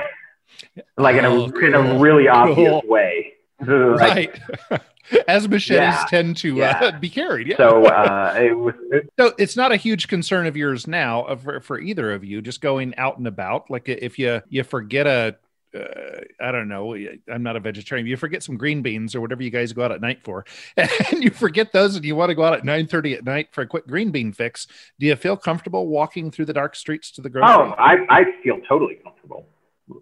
[0.97, 2.89] like in a Oh, in a really obvious Cool.
[2.89, 3.33] way.
[3.67, 4.81] Like, right.
[5.27, 6.05] As machetes Yeah.
[6.07, 6.79] tend to Yeah.
[6.81, 7.47] uh, be carried.
[7.47, 7.57] Yeah.
[7.57, 8.73] So uh, it was.
[9.19, 12.59] So it's not a huge concern of yours now for, for either of you, just
[12.61, 13.69] going out and about.
[13.69, 15.35] Like if you you forget a,
[15.77, 16.95] uh, I don't know,
[17.31, 18.07] I'm not a vegetarian.
[18.07, 20.45] You forget some green beans or whatever you guys go out at night for,
[20.77, 23.61] and you forget those, and you want to go out at 9:30 at night for
[23.61, 24.67] a quick green bean fix.
[24.99, 27.53] Do you feel comfortable walking through the dark streets to the grocery?
[27.53, 29.45] Oh, I, I feel totally comfortable.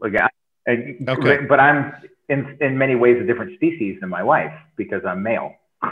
[0.01, 0.29] Like, I,
[0.65, 1.45] and, Okay.
[1.47, 1.93] But I'm
[2.29, 5.55] in, in many ways a different species than my wife because I'm male.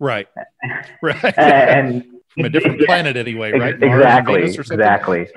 [0.00, 0.26] right,
[1.02, 1.38] right.
[1.38, 3.80] and From a different planet, anyway, right?
[3.82, 4.42] Exactly.
[4.42, 5.28] Exactly.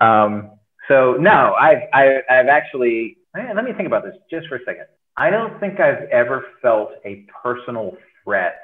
[0.00, 0.50] um,
[0.88, 4.64] so no, I've, I, I've actually, eh, let me think about this just for a
[4.64, 4.86] second.
[5.16, 8.56] I don't think I've ever felt a personal threat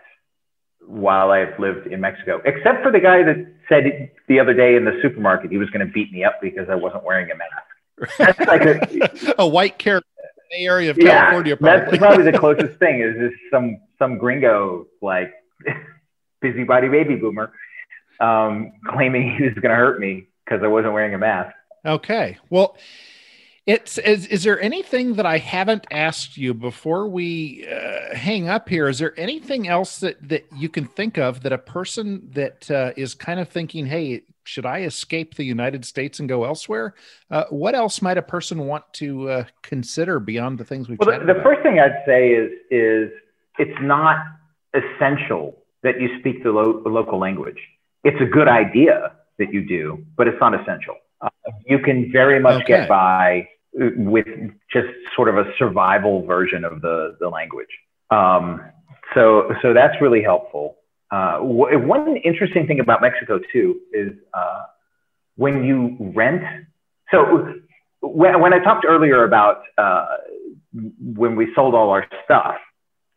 [0.87, 4.85] while I've lived in Mexico, except for the guy that said the other day in
[4.85, 8.17] the supermarket he was going to beat me up because I wasn't wearing a mask.
[8.19, 10.09] That's like a, a white character
[10.51, 11.99] in the area of yeah, California, that's probably.
[11.99, 15.33] probably the closest thing is this some some gringo like
[16.41, 17.53] busybody baby boomer
[18.21, 21.55] um, claiming he was going to hurt me because I wasn't wearing a mask.
[21.85, 22.38] Okay.
[22.49, 22.77] Well,
[23.66, 28.69] it's is, is there anything that I haven't asked you before we uh, hang up
[28.69, 28.88] here?
[28.88, 32.93] Is there anything else that that you can think of that a person that uh,
[32.97, 36.95] is kind of thinking, "Hey, should I escape the United States and go elsewhere?"
[37.31, 41.21] Uh, what else might a person want to uh, consider beyond the things we've Well,
[41.21, 43.11] the, the first thing I'd say is is
[43.59, 44.16] it's not
[44.75, 47.59] essential that you speak the, lo- the local language.
[48.05, 50.97] It's a good idea that you do, but it's not essential.
[51.21, 51.29] Uh,
[51.67, 52.67] you can very much Okay.
[52.73, 53.49] get by
[53.81, 54.27] uh, with
[54.73, 57.69] just sort of a survival version of the the language.
[58.11, 58.61] Um,
[59.15, 60.77] so so that's really helpful.
[61.11, 64.63] Uh, wh- one interesting thing about Mexico too is uh,
[65.37, 66.43] when you rent.
[67.11, 67.55] So
[68.01, 70.07] when, when I talked earlier about uh,
[71.21, 72.57] when we sold all our stuff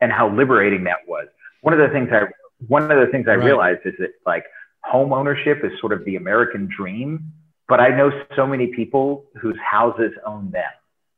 [0.00, 1.28] and how liberating that was,
[1.62, 2.22] one of the things I
[2.66, 3.44] one of the things I Right.
[3.44, 4.44] realized is that like
[4.82, 7.32] home ownership is sort of the American dream,
[7.68, 10.64] but I know so many people whose houses own them.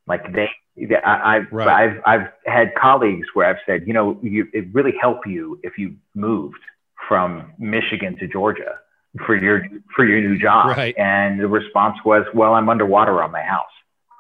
[0.07, 1.69] Like they, they- I, I've, Right.
[1.69, 5.79] I've, I've had colleagues where I've said, you know, you, it really help you if
[5.79, 6.61] you moved
[7.09, 8.79] from Michigan to Georgia
[9.25, 10.77] for your for your new job.
[10.77, 10.95] Right.
[10.99, 13.65] And the response was, well, I'm underwater on my house,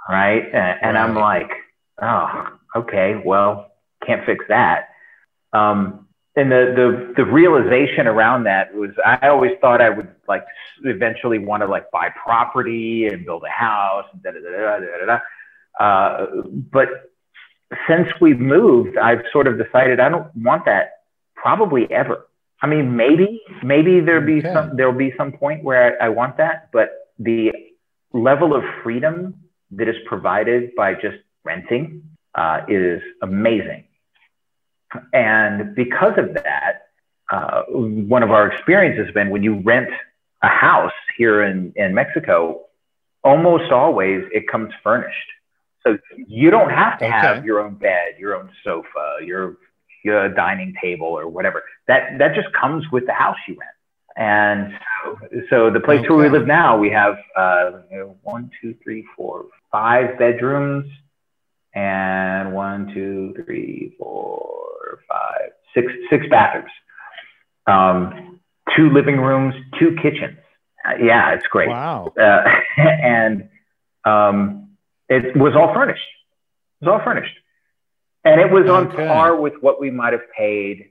[0.08, 0.42] right?
[0.52, 1.50] And, and I'm like,
[2.00, 3.72] oh, okay, well,
[4.06, 4.88] can't fix that.
[5.52, 6.05] Um,
[6.36, 10.44] and the, the the realization around that was I always thought I would like
[10.84, 15.06] eventually want to like buy property and build a house and da da da da
[15.06, 15.84] da da.
[15.84, 17.10] Uh, but
[17.88, 21.00] since we've moved, I've sort of decided I don't want that
[21.34, 22.26] probably ever.
[22.62, 24.52] I mean, maybe maybe there'll be Okay.
[24.52, 27.52] some there'll be some point where I, I want that, but the
[28.12, 29.34] level of freedom
[29.72, 32.02] that is provided by just renting
[32.34, 33.85] uh, is amazing.
[35.12, 36.88] And because of that,
[37.30, 39.90] uh, one of our experiences has been when you rent
[40.42, 42.62] a house here in, in Mexico,
[43.24, 45.16] almost always it comes furnished.
[45.82, 49.56] So you don't have to have your own bed, your own sofa, your,
[50.04, 51.62] your dining table or whatever.
[51.86, 53.70] That, that just comes with the house you rent.
[54.16, 54.72] And
[55.04, 55.18] so,
[55.50, 57.82] so the place where we live now, we have uh,
[58.22, 60.90] one, two, three, four, five bedrooms,
[61.80, 66.70] and one, two, three, four, five, six, six bathrooms,
[67.66, 68.40] um,
[68.74, 70.38] two living rooms, two kitchens.
[70.88, 71.68] Uh, yeah, it's great.
[71.68, 72.12] Wow.
[72.18, 72.42] Uh,
[72.78, 73.48] and
[74.06, 74.70] um,
[75.10, 76.00] it was all furnished.
[76.80, 77.34] It was all furnished,
[78.24, 79.06] and it was on Okay.
[79.06, 80.90] par with what we might have paid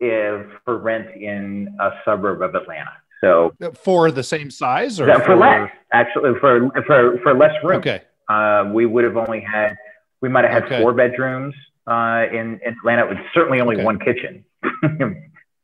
[0.00, 2.92] if for rent in a suburb of Atlanta.
[3.22, 7.78] So For the same size or that- for less, actually, for for for less room.
[7.78, 8.02] Okay.
[8.28, 9.74] Uh, we would have only had,
[10.20, 10.80] we might have had Okay.
[10.82, 11.54] four bedrooms
[11.86, 13.04] uh, in, in Atlanta.
[13.04, 13.84] It was certainly only Okay.
[13.84, 14.44] one kitchen.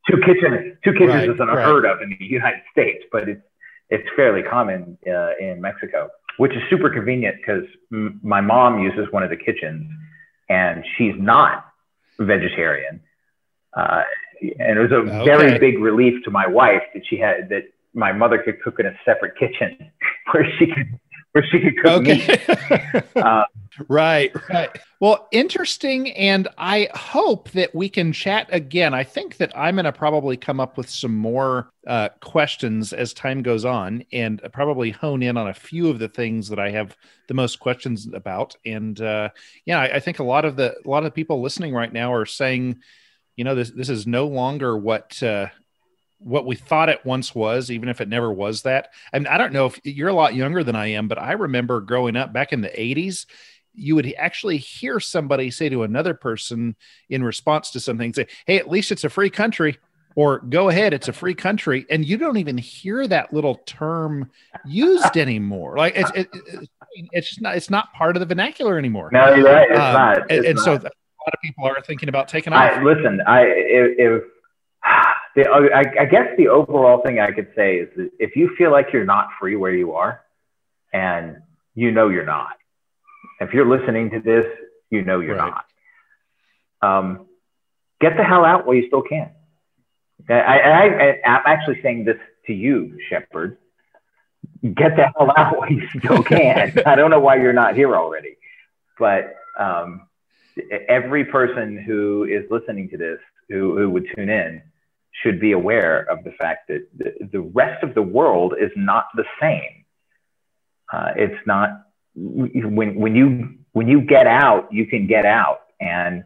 [0.09, 1.49] two kitchens, two kitchens Right, is right.
[1.49, 3.43] unheard of in the United States, but it's
[3.91, 9.07] it's fairly common uh, in Mexico, which is super convenient because m- my mom uses
[9.13, 9.87] one of the kitchens,
[10.49, 11.67] and she's not
[12.19, 13.01] vegetarian.
[13.77, 14.03] Uh,
[14.59, 15.25] and it was a Okay.
[15.25, 18.87] very big relief to my wife that she had that my mother could cook in
[18.87, 19.77] a separate kitchen
[20.33, 20.99] where she could
[21.35, 22.03] where she could cook.
[22.03, 23.03] Okay.
[23.17, 23.45] Uh,
[23.89, 24.71] right, right.
[25.01, 26.13] Well, interesting.
[26.13, 28.93] And I hope that we can chat again.
[28.93, 33.13] I think that I'm going to probably come up with some more uh, questions as
[33.13, 36.71] time goes on and probably hone in on a few of the things that I
[36.71, 36.97] have
[37.29, 38.57] the most questions about.
[38.67, 39.31] And uh,
[39.65, 41.93] yeah, I, I think a lot of the a lot of the people listening right
[41.93, 42.81] now are saying,
[43.37, 45.47] you know, this this is no longer what uh,
[46.19, 48.89] what we thought it once was, even if it never was that.
[49.13, 51.81] And I don't know if you're a lot younger than I am, but I remember
[51.81, 53.27] growing up back in the 80s,
[53.75, 56.77] you would actually hear somebody say to another person
[57.11, 59.79] in response to something, say, Hey, at least it's a free country,
[60.17, 61.85] or go ahead, it's a free country.
[61.91, 64.31] And you don't even hear that little term
[64.65, 65.77] used anymore.
[65.77, 66.69] Like it's, it, it-
[67.11, 69.11] it's just not, it's not part of the vernacular anymore.
[69.13, 69.67] no, you're right.
[69.69, 70.19] It's Um, not.
[70.19, 70.83] and It's and so not.
[70.83, 72.71] a lot of people are thinking about taking off.
[72.71, 74.23] I, listen, I if, if
[75.37, 78.71] the, I, I guess the overall thing I could say is that if you feel
[78.71, 80.21] like you're not free where you are,
[80.93, 81.39] and
[81.75, 82.53] you know you're not,
[83.41, 84.47] if you're listening to this,
[84.91, 85.53] you know you're Right.
[86.83, 86.99] not.
[86.99, 87.27] Um,
[88.01, 89.31] get the hell out while you still can.
[90.29, 92.17] I, I, I, I'm actually saying this
[92.47, 93.59] to you, Shepard.
[94.63, 96.73] Get the hell out while you still can.
[96.87, 98.37] I don't know why you're not here already,
[98.99, 100.03] but um,
[100.89, 103.19] every person who is listening to this,
[103.49, 104.63] who, who would tune in,
[105.23, 106.87] should be aware of the fact that
[107.31, 109.85] the, rest of the world is not the same.
[110.93, 111.71] Uh, it's not
[112.17, 116.25] when when you when you get out, you can get out, and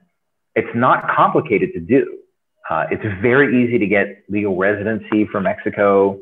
[0.55, 2.19] it's not complicated to do.
[2.69, 6.19] Uh, it's very easy to get legal residency for Mexico,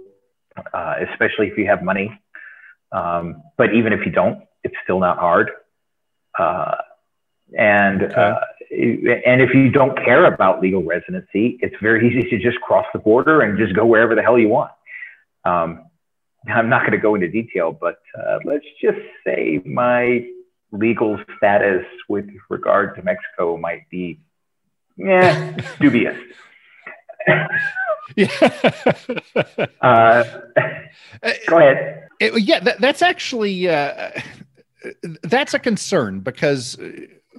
[0.73, 2.11] uh, especially if you have money.
[2.93, 5.51] Um, but even if you don't, it's still not hard.
[6.39, 6.77] Uh,
[7.57, 8.15] and Okay.
[8.15, 8.35] uh,
[8.71, 12.99] and if you don't care about legal residency, it's very easy to just cross the
[12.99, 14.73] border and just go wherever the hell you want.
[15.45, 15.85] Um,
[16.49, 20.27] I'm not going to go into detail, but uh, let's just say my
[20.73, 24.21] legal status with regard to Mexico might be,
[24.97, 26.17] yeah, dubious.
[28.17, 28.29] yeah.
[29.81, 30.25] Uh,
[31.49, 32.09] go ahead.
[32.21, 34.11] It- yeah, that, that's actually uh,
[35.23, 36.91] that's a concern because uh,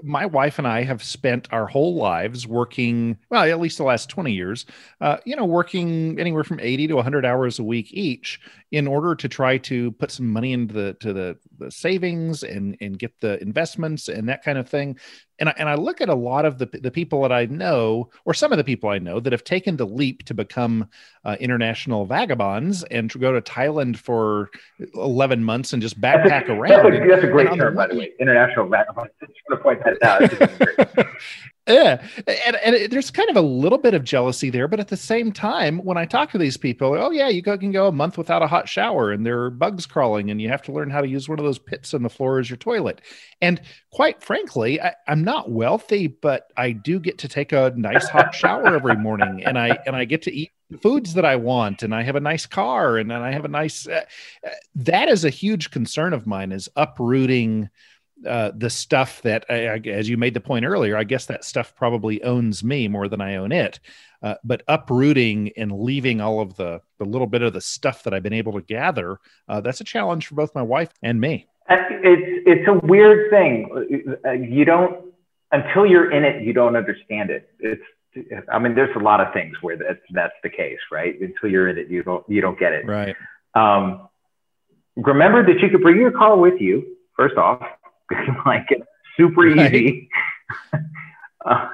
[0.04, 4.10] my wife and I have spent our whole lives working, well, at least the last
[4.10, 4.66] 20 years,
[5.02, 8.40] uh, you know, working anywhere from 80 to 100 hours a week each
[8.71, 12.78] in order to try to put some money into the to the, the savings and
[12.82, 14.98] and get the investments and that kind of thing.
[15.40, 18.10] And I, and I look at a lot of the the people that I know,
[18.25, 20.90] or some of the people I know that have taken the leap to become
[21.25, 24.50] uh, international vagabonds and to go to Thailand for
[24.96, 26.94] 11 months and just That's backpack a, around.
[26.94, 28.12] That's a, that's a great term, by the way.
[28.19, 29.10] International vagabond.
[29.21, 31.08] I just want to point that out.
[31.68, 34.96] Yeah, and, and there's kind of a little bit of jealousy there, but at the
[34.96, 37.92] same time, when I talk to these people, oh yeah, you go, can go a
[37.92, 40.90] month without a hot shower, and there are bugs crawling, and you have to learn
[40.90, 43.02] how to use one of those pits on the floor as your toilet.
[43.42, 43.62] And
[43.92, 48.34] quite frankly, I, I'm not wealthy, but I do get to take a nice hot
[48.34, 50.52] shower every morning, and I and I get to eat
[50.82, 53.50] foods that I want, and I have a nice car, and, and I have a
[53.50, 53.88] nice.
[53.88, 54.06] Uh,
[54.46, 57.70] uh, that is a huge concern of mine is uprooting
[58.26, 61.44] uh, the stuff that, I, I- as you made the point earlier, I guess that
[61.44, 63.80] stuff probably owns me more than I own it.
[64.24, 68.15] Uh, but uprooting and leaving all of the the little bit of the stuff that
[68.15, 71.48] I've been able to gather, uh, that's a challenge for both my wife and me.
[71.70, 73.70] It's it's a weird thing.
[74.26, 75.13] Uh, You don't
[75.52, 77.50] until you're in it, you don't understand it.
[77.60, 77.84] It's
[78.52, 81.13] I mean, there's a lot of things where that's that's the case, right?
[81.22, 82.88] Until you're in it, you don't you don't get it.
[82.88, 83.15] Right.
[83.54, 84.10] Um,
[84.96, 86.96] remember that you could bring your car with you.
[87.15, 87.62] First off,
[88.46, 88.86] like it's
[89.18, 89.74] super Right.
[89.74, 90.10] easy.
[91.46, 91.70] uh,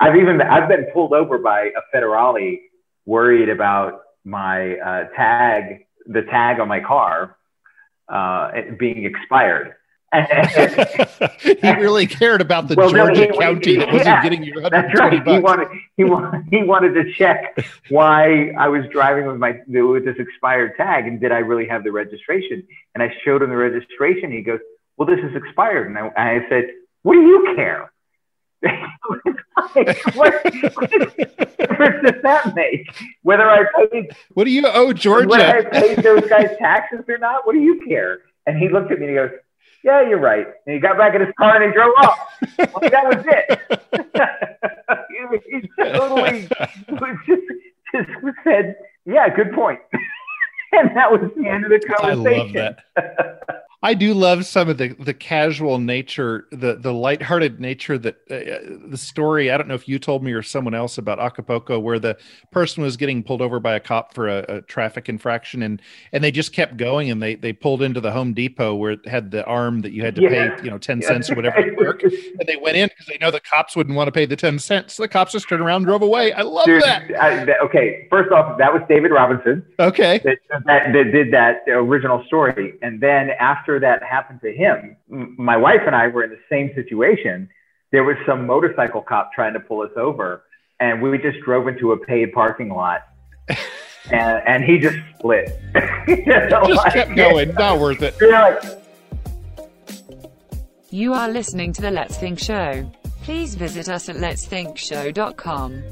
[0.00, 2.58] I've even I've been pulled over by a federale,
[3.06, 7.36] worried about my uh, tag, the tag on my car,
[8.08, 9.74] uh, being expired.
[11.40, 15.00] he really cared about the Well, no, Georgia he- county that wasn't yeah, getting That's
[15.00, 15.12] 120 right.
[15.12, 15.42] He bucks.
[15.42, 17.58] wanted he wanted he wanted to check
[17.90, 21.82] why I was driving with my with this expired tag and did I really have
[21.82, 22.64] the registration?
[22.94, 24.30] And I showed him the registration.
[24.30, 24.60] He goes,
[24.96, 26.68] "Well, this is expired." And I, I said,
[27.02, 27.90] "What do you care?"
[28.62, 30.32] Like, what,
[30.74, 32.88] what difference does that make?
[33.22, 35.68] Whether I paid What do you owe whether I Georgia?
[35.70, 37.46] paid those guys taxes or not?
[37.46, 38.20] What do you care?
[38.46, 39.30] And he looked at me and he goes,
[39.82, 42.18] "Yeah, you're right." And he got back in his car and he drove off.
[42.58, 43.60] Like, that was it.
[45.50, 46.48] he, he totally
[47.26, 47.42] just,
[47.92, 48.08] just
[48.44, 49.80] said, "Yeah, good point."
[50.72, 52.54] and that was the end of the I conversation.
[52.54, 53.63] love that.
[53.84, 58.88] I do love some of the the casual nature, the the lighthearted nature that uh,
[58.88, 59.50] the story.
[59.50, 62.16] I don't know if you told me or someone else about Acapulco, where the
[62.50, 65.82] person was getting pulled over by a cop for a, a traffic infraction, and
[66.12, 69.06] and they just kept going, and they they pulled into the Home Depot where it
[69.06, 70.56] had the arm that you had to Yeah.
[70.56, 72.12] pay, you know, ten cents or whatever to work, and
[72.46, 74.94] they went in because they know the cops wouldn't want to pay the ten cents.
[74.94, 76.32] So the cops just turned around and drove away.
[76.32, 77.02] I love Dude, that.
[77.20, 79.62] I, that- okay, first off, that was David Robinson.
[79.78, 82.78] Okay, that, that, that did that original story.
[82.80, 83.32] And then
[83.74, 87.48] after that happened to him, m- my wife and I were in the same situation.
[87.92, 90.42] There was some motorcycle cop trying to pull us over,
[90.80, 93.00] and we just drove into a paid parking lot.
[94.10, 95.48] And, and he just split.
[96.06, 97.54] You know, just like- kept going.
[97.54, 98.14] Not worth it.
[98.20, 98.62] You're like,
[100.90, 102.86] You are listening to the Let's Think Show.
[103.22, 105.82] Please visit us at letsthinkshow.com.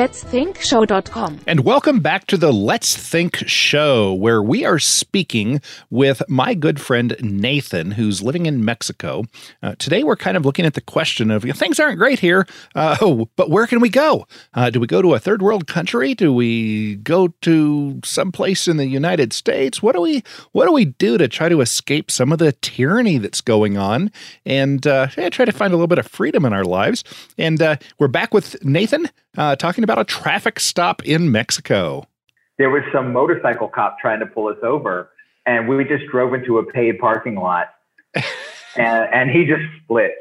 [0.00, 1.40] Let's Think Show.com.
[1.46, 6.80] And welcome back to the Let's Think show, where we are speaking with my good
[6.80, 9.24] friend Nathan, who's living in Mexico.
[9.62, 12.96] Uh, today, we're kind of looking at the question of things aren't great here, uh,
[13.02, 14.26] oh, but where can we go?
[14.54, 16.14] Uh, do we go to a third world country?
[16.14, 19.82] Do we go to someplace in the United States?
[19.82, 20.22] What do we
[20.52, 24.10] What do we do to try to escape some of the tyranny that's going on
[24.46, 27.04] and uh, try to find a little bit of freedom in our lives?
[27.36, 32.04] And uh, we're back with Nathan uh, talking about a traffic stop in Mexico.
[32.58, 35.10] there was some motorcycle cop trying to pull us over,
[35.46, 37.68] and we just drove into a paid parking lot.
[38.76, 40.12] and, and he just split.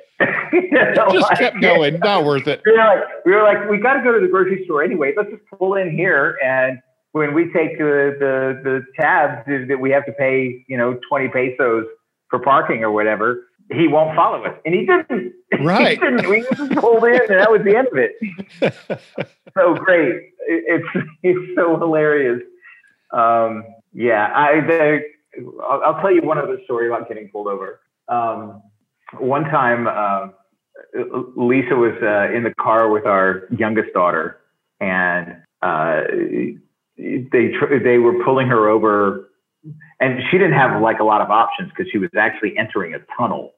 [0.52, 2.00] You know, Just like- kept going.
[2.00, 2.62] Not worth it.
[2.66, 5.14] we were like, we were like, we got to go to the grocery store anyway.
[5.16, 6.80] Let's just pull in here, and
[7.14, 11.30] when we take the the, the tabs that we have to pay, you know, twenty
[11.30, 11.86] pesos
[12.30, 15.34] for parking or whatever, he won't follow us, and he didn't.
[15.62, 15.98] Right.
[16.00, 16.30] he didn't.
[16.30, 19.02] We just pulled in, and that was the end of it.
[19.58, 20.32] so great.
[20.48, 20.88] It's
[21.24, 22.42] it's so hilarious.
[23.12, 25.00] Um, yeah, I the,
[25.64, 27.82] I'll, I'll tell you one other story about getting pulled over.
[28.08, 28.62] Um,
[29.18, 30.28] one time, uh,
[31.36, 34.38] Lisa was uh, in the car with our youngest daughter,
[34.80, 36.02] and uh,
[36.96, 39.30] they tr- they were pulling her over,
[40.00, 43.00] and she didn't have like a lot of options because she was actually entering a
[43.18, 43.56] tunnel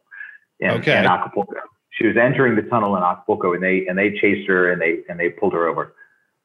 [0.61, 0.97] in, Okay.
[0.99, 1.55] in Acapulco.
[1.91, 4.99] She was entering the tunnel in Acapulco, and they and they chased her and they
[5.09, 5.93] and they pulled her over.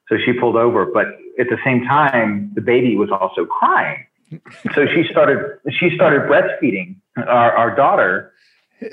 [0.08, 1.06] So she pulled over, but
[1.38, 4.06] at the same time, the baby was also crying.
[4.74, 8.32] So she started she started breastfeeding our, our daughter,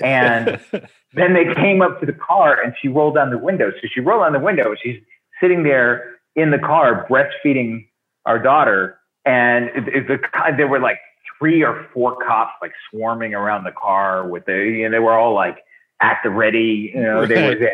[0.00, 0.60] and
[1.12, 3.70] then they came up to the car and she rolled down the window.
[3.72, 4.74] So she rolled down the window.
[4.80, 5.00] She's
[5.40, 7.86] sitting there in the car breastfeeding
[8.26, 10.18] our daughter, and it, it, the
[10.56, 10.98] there were like
[11.44, 15.12] three or four cops like swarming around the car with the you know they were
[15.12, 15.58] all like
[16.00, 16.90] at the ready.
[16.94, 17.70] You know they were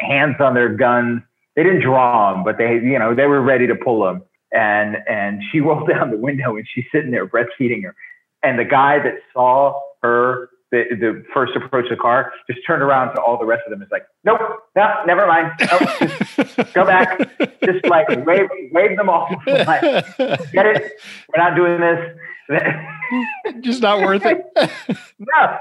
[0.00, 1.22] hands on their guns.
[1.54, 4.22] They didn't draw them, but they you know they were ready to pull them.
[4.50, 7.94] And and she rolled down the window and she's sitting there breastfeeding her.
[8.42, 13.14] And the guy that saw her the, the first approach the car just turned around
[13.14, 13.82] to all the rest of them.
[13.82, 14.40] It's like, nope,
[14.74, 15.52] no, never mind.
[15.60, 17.18] Nope, go back.
[17.64, 19.30] Just like wave wave them off.
[19.46, 19.82] Like,
[20.52, 20.92] Get it?
[21.28, 22.16] We're not doing this.
[23.60, 24.42] Just not worth it.
[25.18, 25.58] no,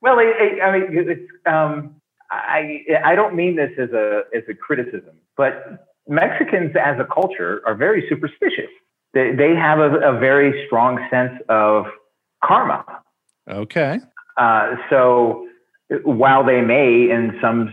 [0.00, 0.32] Well, I,
[0.62, 1.96] I, I mean, it's, um,
[2.30, 7.62] I I don't mean this as a as a criticism, but Mexicans as a culture
[7.66, 8.70] are very superstitious.
[9.12, 11.86] They they have a, a very strong sense of
[12.44, 12.84] karma.
[13.48, 13.98] Okay.
[14.36, 15.46] Uh, so
[16.04, 17.72] while they may, in some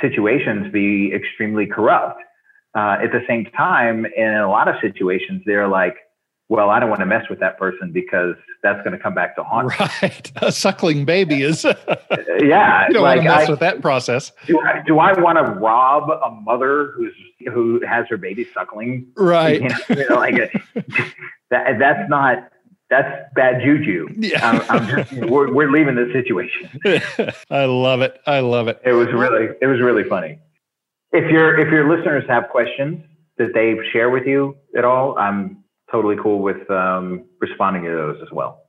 [0.00, 2.20] situations, be extremely corrupt,
[2.76, 5.96] uh, at the same time, in a lot of situations, they're like,
[6.48, 9.34] well, I don't want to mess with that person because that's going to come back
[9.36, 9.74] to haunt me.
[10.02, 10.32] Right.
[10.42, 11.64] A suckling baby is.
[11.64, 11.72] you
[12.40, 14.30] Yeah, don't like want to mess I, with that process.
[14.46, 17.14] do I, do I want to rob a mother who's
[17.52, 19.06] who has her baby suckling?
[19.16, 19.62] Right.
[19.62, 20.84] You know, you know, like uh,
[21.50, 21.78] that.
[21.78, 22.50] That's not.
[22.94, 24.08] That's bad juju.
[24.16, 24.48] Yeah.
[24.48, 25.12] I'm, I'm just.
[25.12, 26.70] We're, we're leaving this situation.
[27.50, 28.20] I love it.
[28.24, 28.80] I love it.
[28.84, 29.48] It was really.
[29.60, 30.38] It was really funny.
[31.10, 33.04] If your if your listeners have questions
[33.36, 38.18] that they share with you at all, I'm totally cool with um, responding to those
[38.22, 38.62] as well.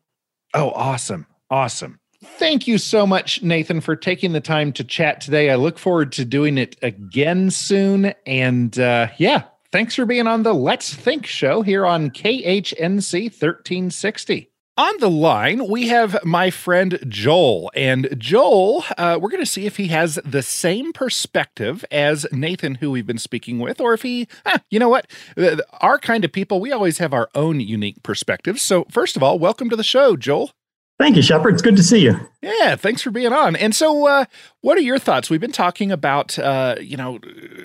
[0.56, 1.28] Oh, awesome.
[1.52, 2.00] Awesome.
[2.24, 5.52] Thank you so much, Nathan, for taking the time to chat today.
[5.52, 8.14] I look forward to doing it again soon.
[8.26, 9.44] And uh, yeah,
[9.76, 14.50] thanks for being on the Let's Think show here on KHNC 1360.
[14.78, 17.70] On the line, we have my friend Joel.
[17.76, 22.76] And Joel, uh, we're going to see if he has the same perspective as Nathan,
[22.76, 26.24] who we've been speaking with, or if he, ah, you know what, Uh, our kind
[26.24, 28.62] of people, we always have our own unique perspectives.
[28.62, 30.52] So, first of all, welcome to the show, Joel.
[30.98, 31.54] Thank you, Shepard.
[31.54, 32.18] It's good to see you.
[32.42, 33.58] Yeah, thanks for being on.
[33.58, 34.26] And so, uh,
[34.62, 35.30] what are your thoughts?
[35.30, 37.20] We've been talking about, uh, you know,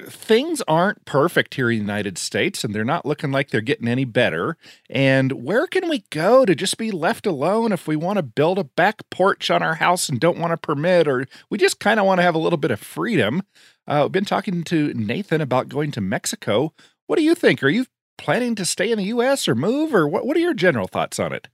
[0.09, 3.87] things aren't perfect here in the United States, and they're not looking like they're getting
[3.87, 4.57] any better.
[4.89, 8.59] And where can we go to just be left alone if we want to build
[8.59, 12.01] a back porch on our house and don't want a permit, or we just kind
[12.01, 13.45] of want to have a little bit of freedom?
[13.87, 16.73] Uh, we've been talking to Nathan about going to Mexico.
[17.07, 17.63] What do you think?
[17.63, 17.87] Are you
[18.19, 19.47] planning to stay in the U.S.
[19.47, 20.27] or move, or what?
[20.27, 21.47] What are your general thoughts on it?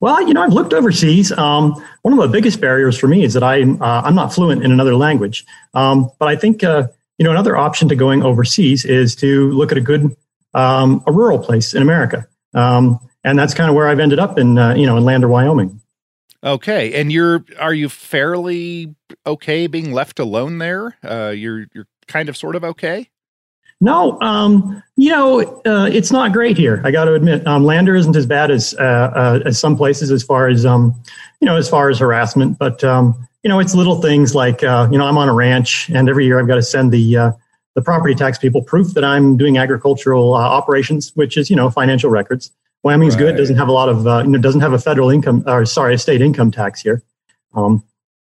[0.00, 1.32] Well, you know, I've looked overseas.
[1.32, 4.62] Um, one of the biggest barriers for me is that I'm uh, I'm not fluent
[4.62, 5.44] in another language.
[5.72, 6.88] Um, but I think uh,
[7.18, 10.16] you know another option to going overseas is to look at a good
[10.52, 14.38] um, a rural place in America, um, and that's kind of where I've ended up
[14.38, 15.80] in uh, you know in Lander, Wyoming.
[16.42, 18.94] Okay, and you're are you fairly
[19.26, 20.98] okay being left alone there?
[21.02, 23.08] Uh, you're you're kind of sort of okay.
[23.84, 26.80] No, um, you know, uh, it's not great here.
[26.84, 30.10] I got to admit, um, Lander isn't as bad as uh, uh, as some places
[30.10, 30.94] as far as um,
[31.40, 32.58] you know, as far as harassment.
[32.58, 35.90] But um, you know, it's little things like uh, you know, I'm on a ranch,
[35.90, 37.32] and every year I've got to send the uh,
[37.74, 41.68] the property tax people proof that I'm doing agricultural uh, operations, which is you know
[41.68, 42.50] financial records.
[42.84, 43.36] Wyoming's good; Right.
[43.36, 45.92] doesn't have a lot of uh, you know doesn't have a federal income or sorry,
[45.92, 47.02] a state income tax here.
[47.52, 47.84] Um,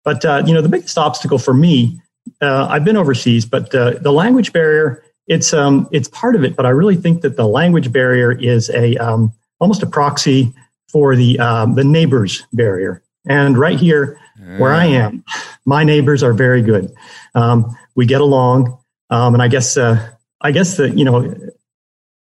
[0.06, 2.00] but uh, you know, the biggest obstacle for me,
[2.42, 6.56] uh, I've been overseas, but uh, the language barrier it's um, it's part of it,
[6.56, 10.54] but I really think that the language barrier is a um, almost a proxy
[10.92, 13.02] for the um, the neighbors barrier.
[13.28, 14.20] And right here,
[14.58, 15.24] where I am,
[15.66, 16.92] my neighbors are very good.
[17.36, 18.78] Um, we get along,
[19.10, 20.10] um, and I guess uh,
[20.42, 21.34] I guess the you know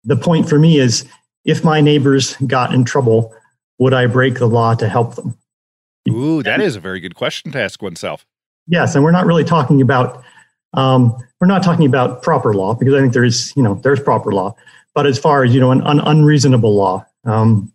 [0.03, 1.05] the point for me is
[1.43, 3.35] if my neighbors got in trouble,
[3.77, 5.37] would I break the law to help them?
[6.09, 8.25] Ooh, that is a very good question to ask oneself.
[8.67, 10.23] Yes, and we're not really talking about
[10.75, 13.99] um, we're not talking about proper law because I think there is you know there's
[13.99, 14.55] proper law,
[14.93, 17.71] but as far as you know an, an unreasonable law, um,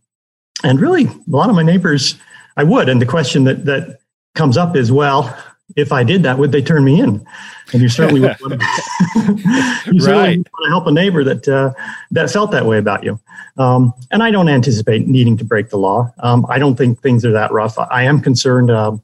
[0.64, 2.16] and really a lot of my neighbors,
[2.56, 2.88] I would.
[2.88, 4.00] And the question that that
[4.34, 5.36] comes up is, well,
[5.76, 7.24] if I did that, would they turn me in?
[7.72, 8.66] And you certainly would want to,
[9.92, 10.36] you certainly Right.
[10.38, 11.72] want to help a neighbor that uh,
[12.10, 13.20] that felt that way about you.
[13.58, 16.12] Um, and I don't anticipate needing to break the law.
[16.20, 17.78] Um, I don't think things are that rough.
[17.78, 18.70] I am concerned.
[18.70, 18.96] Uh,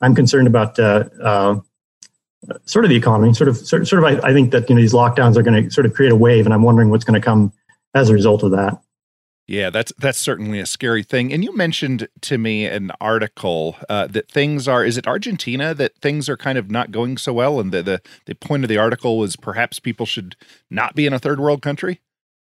[0.00, 1.60] I'm concerned about uh, uh,
[2.64, 3.34] sort of the economy.
[3.34, 4.24] Sort of, sort, sort of.
[4.24, 6.16] I, I think that you know these lockdowns are going to sort of create a
[6.16, 7.52] wave, and I'm wondering what's going to come
[7.94, 8.80] as a result of that.
[9.50, 11.32] Yeah, that's that's certainly a scary thing.
[11.32, 14.84] And you mentioned to me an article uh, that things are.
[14.84, 18.02] Is it Argentina that things are kind of not going so well, and the, the
[18.26, 20.36] the point of the article was perhaps people should
[20.70, 22.00] not be in a third world country.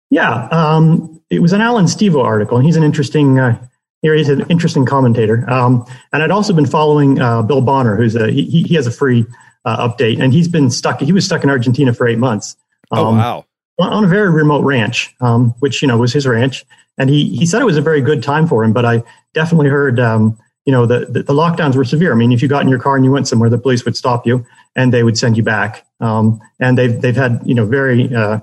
[0.09, 3.37] Yeah, um, it was an Allan Stevo article, and he's an interesting.
[3.37, 3.63] Uh,
[4.01, 5.47] here he's an interesting commentator.
[5.47, 8.91] Um, and I'd also been following uh, Bill Bonner, who's a he, he has a
[8.91, 9.27] free
[9.65, 11.01] uh, update, and he's been stuck.
[11.01, 12.55] He was stuck in Argentina for eight months.
[12.91, 13.45] Oh um, wow!
[13.79, 16.65] on- on a very remote ranch, um, which you know was his ranch,
[16.97, 18.73] and he he said it was a very good time for him.
[18.73, 19.03] But I
[19.33, 22.13] definitely heard, um, you know, the, the the lockdowns were severe.
[22.13, 23.97] I mean, if you got in your car and you went somewhere, the police would
[23.97, 24.45] stop you
[24.75, 25.85] and they would send you back.
[25.99, 28.39] Um, and they've they've had you know very uh,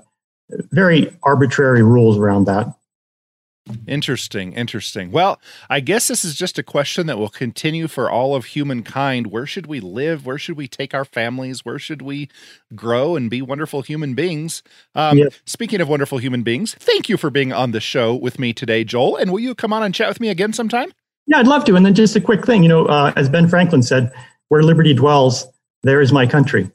[0.71, 2.73] very arbitrary rules around that.
[3.87, 5.11] Interesting, interesting.
[5.11, 5.39] Well,
[5.69, 9.27] I guess this is just a question that will continue for all of humankind.
[9.27, 10.25] Where should we live?
[10.25, 11.63] Where should we take our families?
[11.63, 12.29] Where should we
[12.75, 14.63] grow and be wonderful human beings?
[14.95, 15.19] Um.
[15.45, 18.83] Speaking of wonderful human beings, thank you for being on the show with me today,
[18.83, 19.15] Joel.
[19.15, 20.91] And will you come on and chat with me again sometime?
[21.27, 21.75] Yeah, I'd love to.
[21.75, 24.11] And then just a quick thing, you know, uh, as Ben Franklin said,
[24.49, 25.47] where liberty dwells,
[25.83, 26.69] there is my country.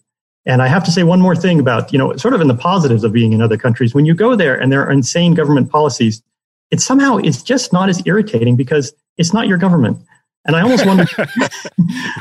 [0.46, 2.54] And I have to say one more thing about, you know, sort of in the
[2.54, 3.94] positives of being in other countries.
[3.94, 6.22] When you go there and there are insane government policies,
[6.70, 9.98] it somehow it's just not as irritating because it's not your government.
[10.44, 11.04] And I almost wonder.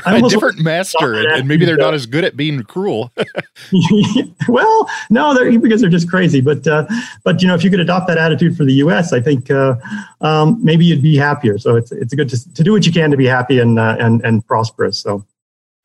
[0.04, 3.10] I almost a different master, and, and maybe they're not as good at being cruel.
[4.48, 6.42] well, no, they're because they're just crazy.
[6.42, 6.86] But uh,
[7.24, 9.76] but you know, if you could adopt that attitude for the U.S., I think uh,
[10.20, 11.56] um, maybe you'd be happier.
[11.56, 13.96] So it's it's good to, to do what you can to be happy and uh,
[13.98, 15.00] and and prosperous.
[15.00, 15.24] So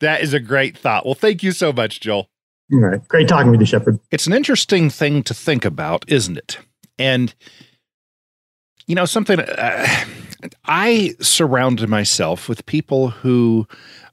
[0.00, 1.06] that is a great thought.
[1.06, 2.28] Well, thank you so much, Joel.
[2.72, 4.00] All right, great talking with you, Shepard.
[4.10, 6.58] It's an interesting thing to think about, isn't it?
[6.98, 7.34] And
[8.86, 9.40] you know, something.
[9.40, 9.86] Uh,
[10.66, 13.66] I surround myself with people who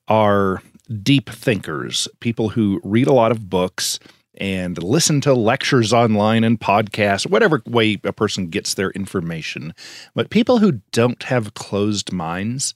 [0.07, 0.61] are
[1.03, 3.99] deep thinkers, people who read a lot of books
[4.35, 9.73] and listen to lectures online and podcasts, whatever way a person gets their information.
[10.15, 12.73] But people who don't have closed minds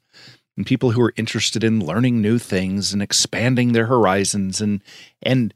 [0.57, 4.81] and people who are interested in learning new things and expanding their horizons and
[5.21, 5.53] and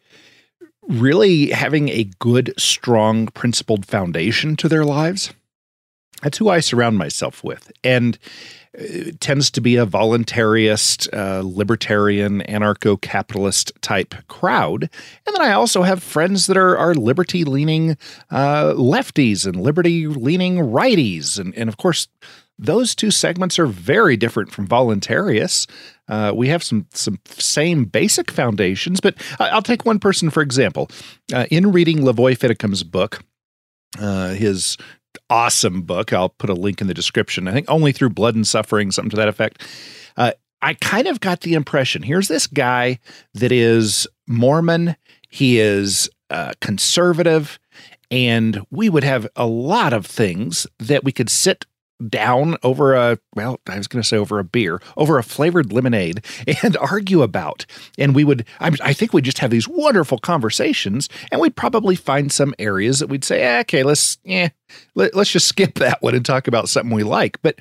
[0.87, 5.31] really having a good strong principled foundation to their lives
[6.21, 7.71] that's who I surround myself with.
[7.83, 8.17] And
[8.73, 14.83] it tends to be a voluntarist, uh, libertarian, anarcho capitalist type crowd.
[15.25, 17.97] And then I also have friends that are, are liberty leaning
[18.29, 21.39] uh, lefties and liberty leaning righties.
[21.39, 22.07] And, and of course,
[22.59, 25.67] those two segments are very different from voluntarists.
[26.07, 30.89] Uh, we have some some same basic foundations, but I'll take one person for example.
[31.33, 33.23] Uh, in reading Lavoy Finicum's book,
[33.97, 34.77] uh, his
[35.29, 36.13] awesome book.
[36.13, 37.47] I'll put a link in the description.
[37.47, 39.61] I think only through blood and suffering, something to that effect.
[40.17, 40.31] Uh,
[40.61, 42.99] I kind of got the impression here's this guy
[43.33, 44.95] that is Mormon,
[45.29, 47.59] he is uh, conservative,
[48.11, 51.65] and we would have a lot of things that we could sit
[52.07, 55.73] down over a well i was going to say over a beer over a flavored
[55.73, 56.23] lemonade
[56.63, 57.65] and argue about.
[57.97, 61.95] And we would I, I, think we'd just have these wonderful conversations and we'd probably
[61.95, 64.49] find some areas that we'd say eh, okay let's yeah
[64.95, 67.41] let, let's just skip that one and talk about something we like.
[67.41, 67.59] But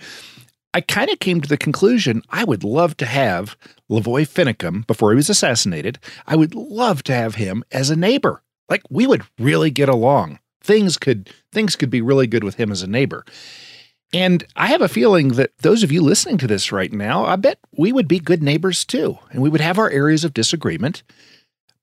[0.75, 3.57] i kind of came to the conclusion i would love to have
[3.91, 5.99] lavoy finicum before he was assassinated.
[6.27, 8.43] I would love to have him as a neighbor.
[8.69, 10.39] Like we would really get along.
[10.63, 13.25] Things could things could be really good with him as a neighbor
[14.13, 17.37] and I have a feeling that those of you listening to this right now, I
[17.37, 21.03] bet we would be good neighbors too, and we would have our areas of disagreement.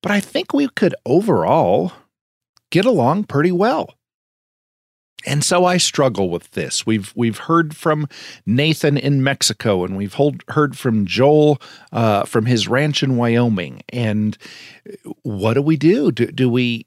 [0.01, 1.93] But I think we could overall
[2.71, 3.95] get along pretty well.
[5.25, 6.85] And so I struggle with this.
[6.85, 8.07] We've we've heard from
[8.45, 11.59] Nathan in Mexico, and we've hold, heard from Joel
[11.91, 13.81] uh, from his ranch in Wyoming.
[13.89, 14.37] And
[15.23, 16.11] what do we do?
[16.11, 16.85] Do, do we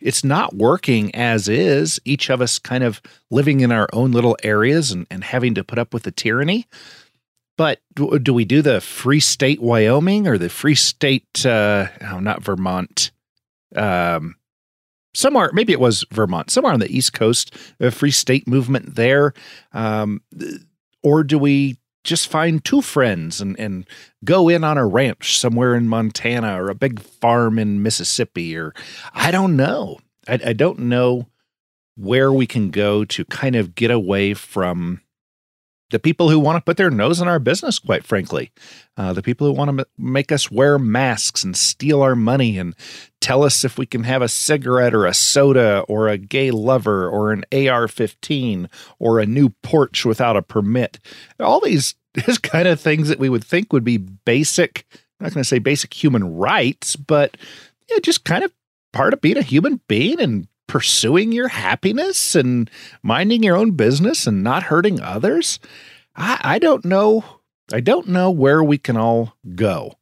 [0.00, 3.00] it's not working as is, each of us kind of
[3.30, 6.66] living in our own little areas and, and having to put up with the tyranny.
[7.56, 12.42] But do, we do the free state Wyoming or the free state, uh, oh, not
[12.42, 13.10] Vermont,
[13.76, 14.36] um,
[15.14, 19.34] somewhere, maybe it was Vermont, somewhere on the East Coast, a free state movement there?
[19.72, 20.22] Um,
[21.02, 23.86] or do we just find two friends and, and
[24.24, 28.74] go in on a ranch somewhere in Montana or a big farm in Mississippi or
[29.12, 29.98] I don't know.
[30.26, 31.26] I, I don't know
[31.96, 35.02] where we can go to kind of get away from
[35.90, 38.50] the people who want to put their nose in our business, quite frankly,
[38.96, 42.58] uh, the people who want to m- make us wear masks and steal our money
[42.58, 42.74] and
[43.20, 47.08] tell us if we can have a cigarette or a soda or a gay lover
[47.08, 48.68] or an AR 15
[48.98, 50.98] or a new porch without a permit.
[51.38, 55.34] All these, these kind of things that we would think would be basic, I'm not
[55.34, 57.36] going to say basic human rights, but
[57.90, 58.52] yeah, just kind of
[58.92, 62.70] part of being a human being and pursuing your happiness and
[63.02, 65.58] minding your own business and not hurting others.
[66.14, 67.24] I, I don't know.
[67.72, 69.96] I don't know where we can all go.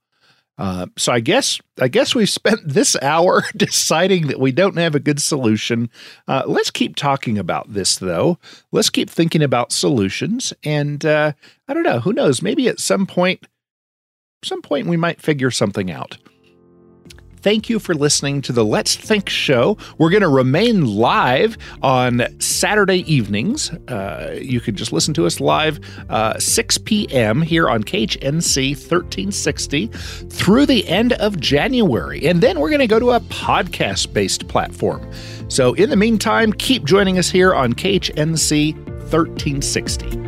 [0.58, 4.94] Uh, so I guess I guess we've spent this hour deciding that we don't have
[4.94, 5.88] a good solution.
[6.26, 8.38] Uh, let's keep talking about this though.
[8.70, 11.32] Let's keep thinking about solutions, and uh,
[11.66, 12.00] I don't know.
[12.00, 12.42] Who knows?
[12.42, 13.46] Maybe at some point,
[14.44, 16.18] some point we might figure something out.
[17.48, 19.78] Thank you for listening to the Let's Think show.
[19.96, 23.70] We're going to remain live on Saturday evenings.
[23.88, 25.80] Uh, you can just listen to us live
[26.10, 27.40] uh, 6 p.m.
[27.40, 29.86] here on KHNC 1360
[30.28, 32.26] through the end of January.
[32.26, 35.10] And then we're going to go to a podcast based platform.
[35.48, 38.74] So in the meantime, keep joining us here on KHNC
[39.10, 40.27] 1360.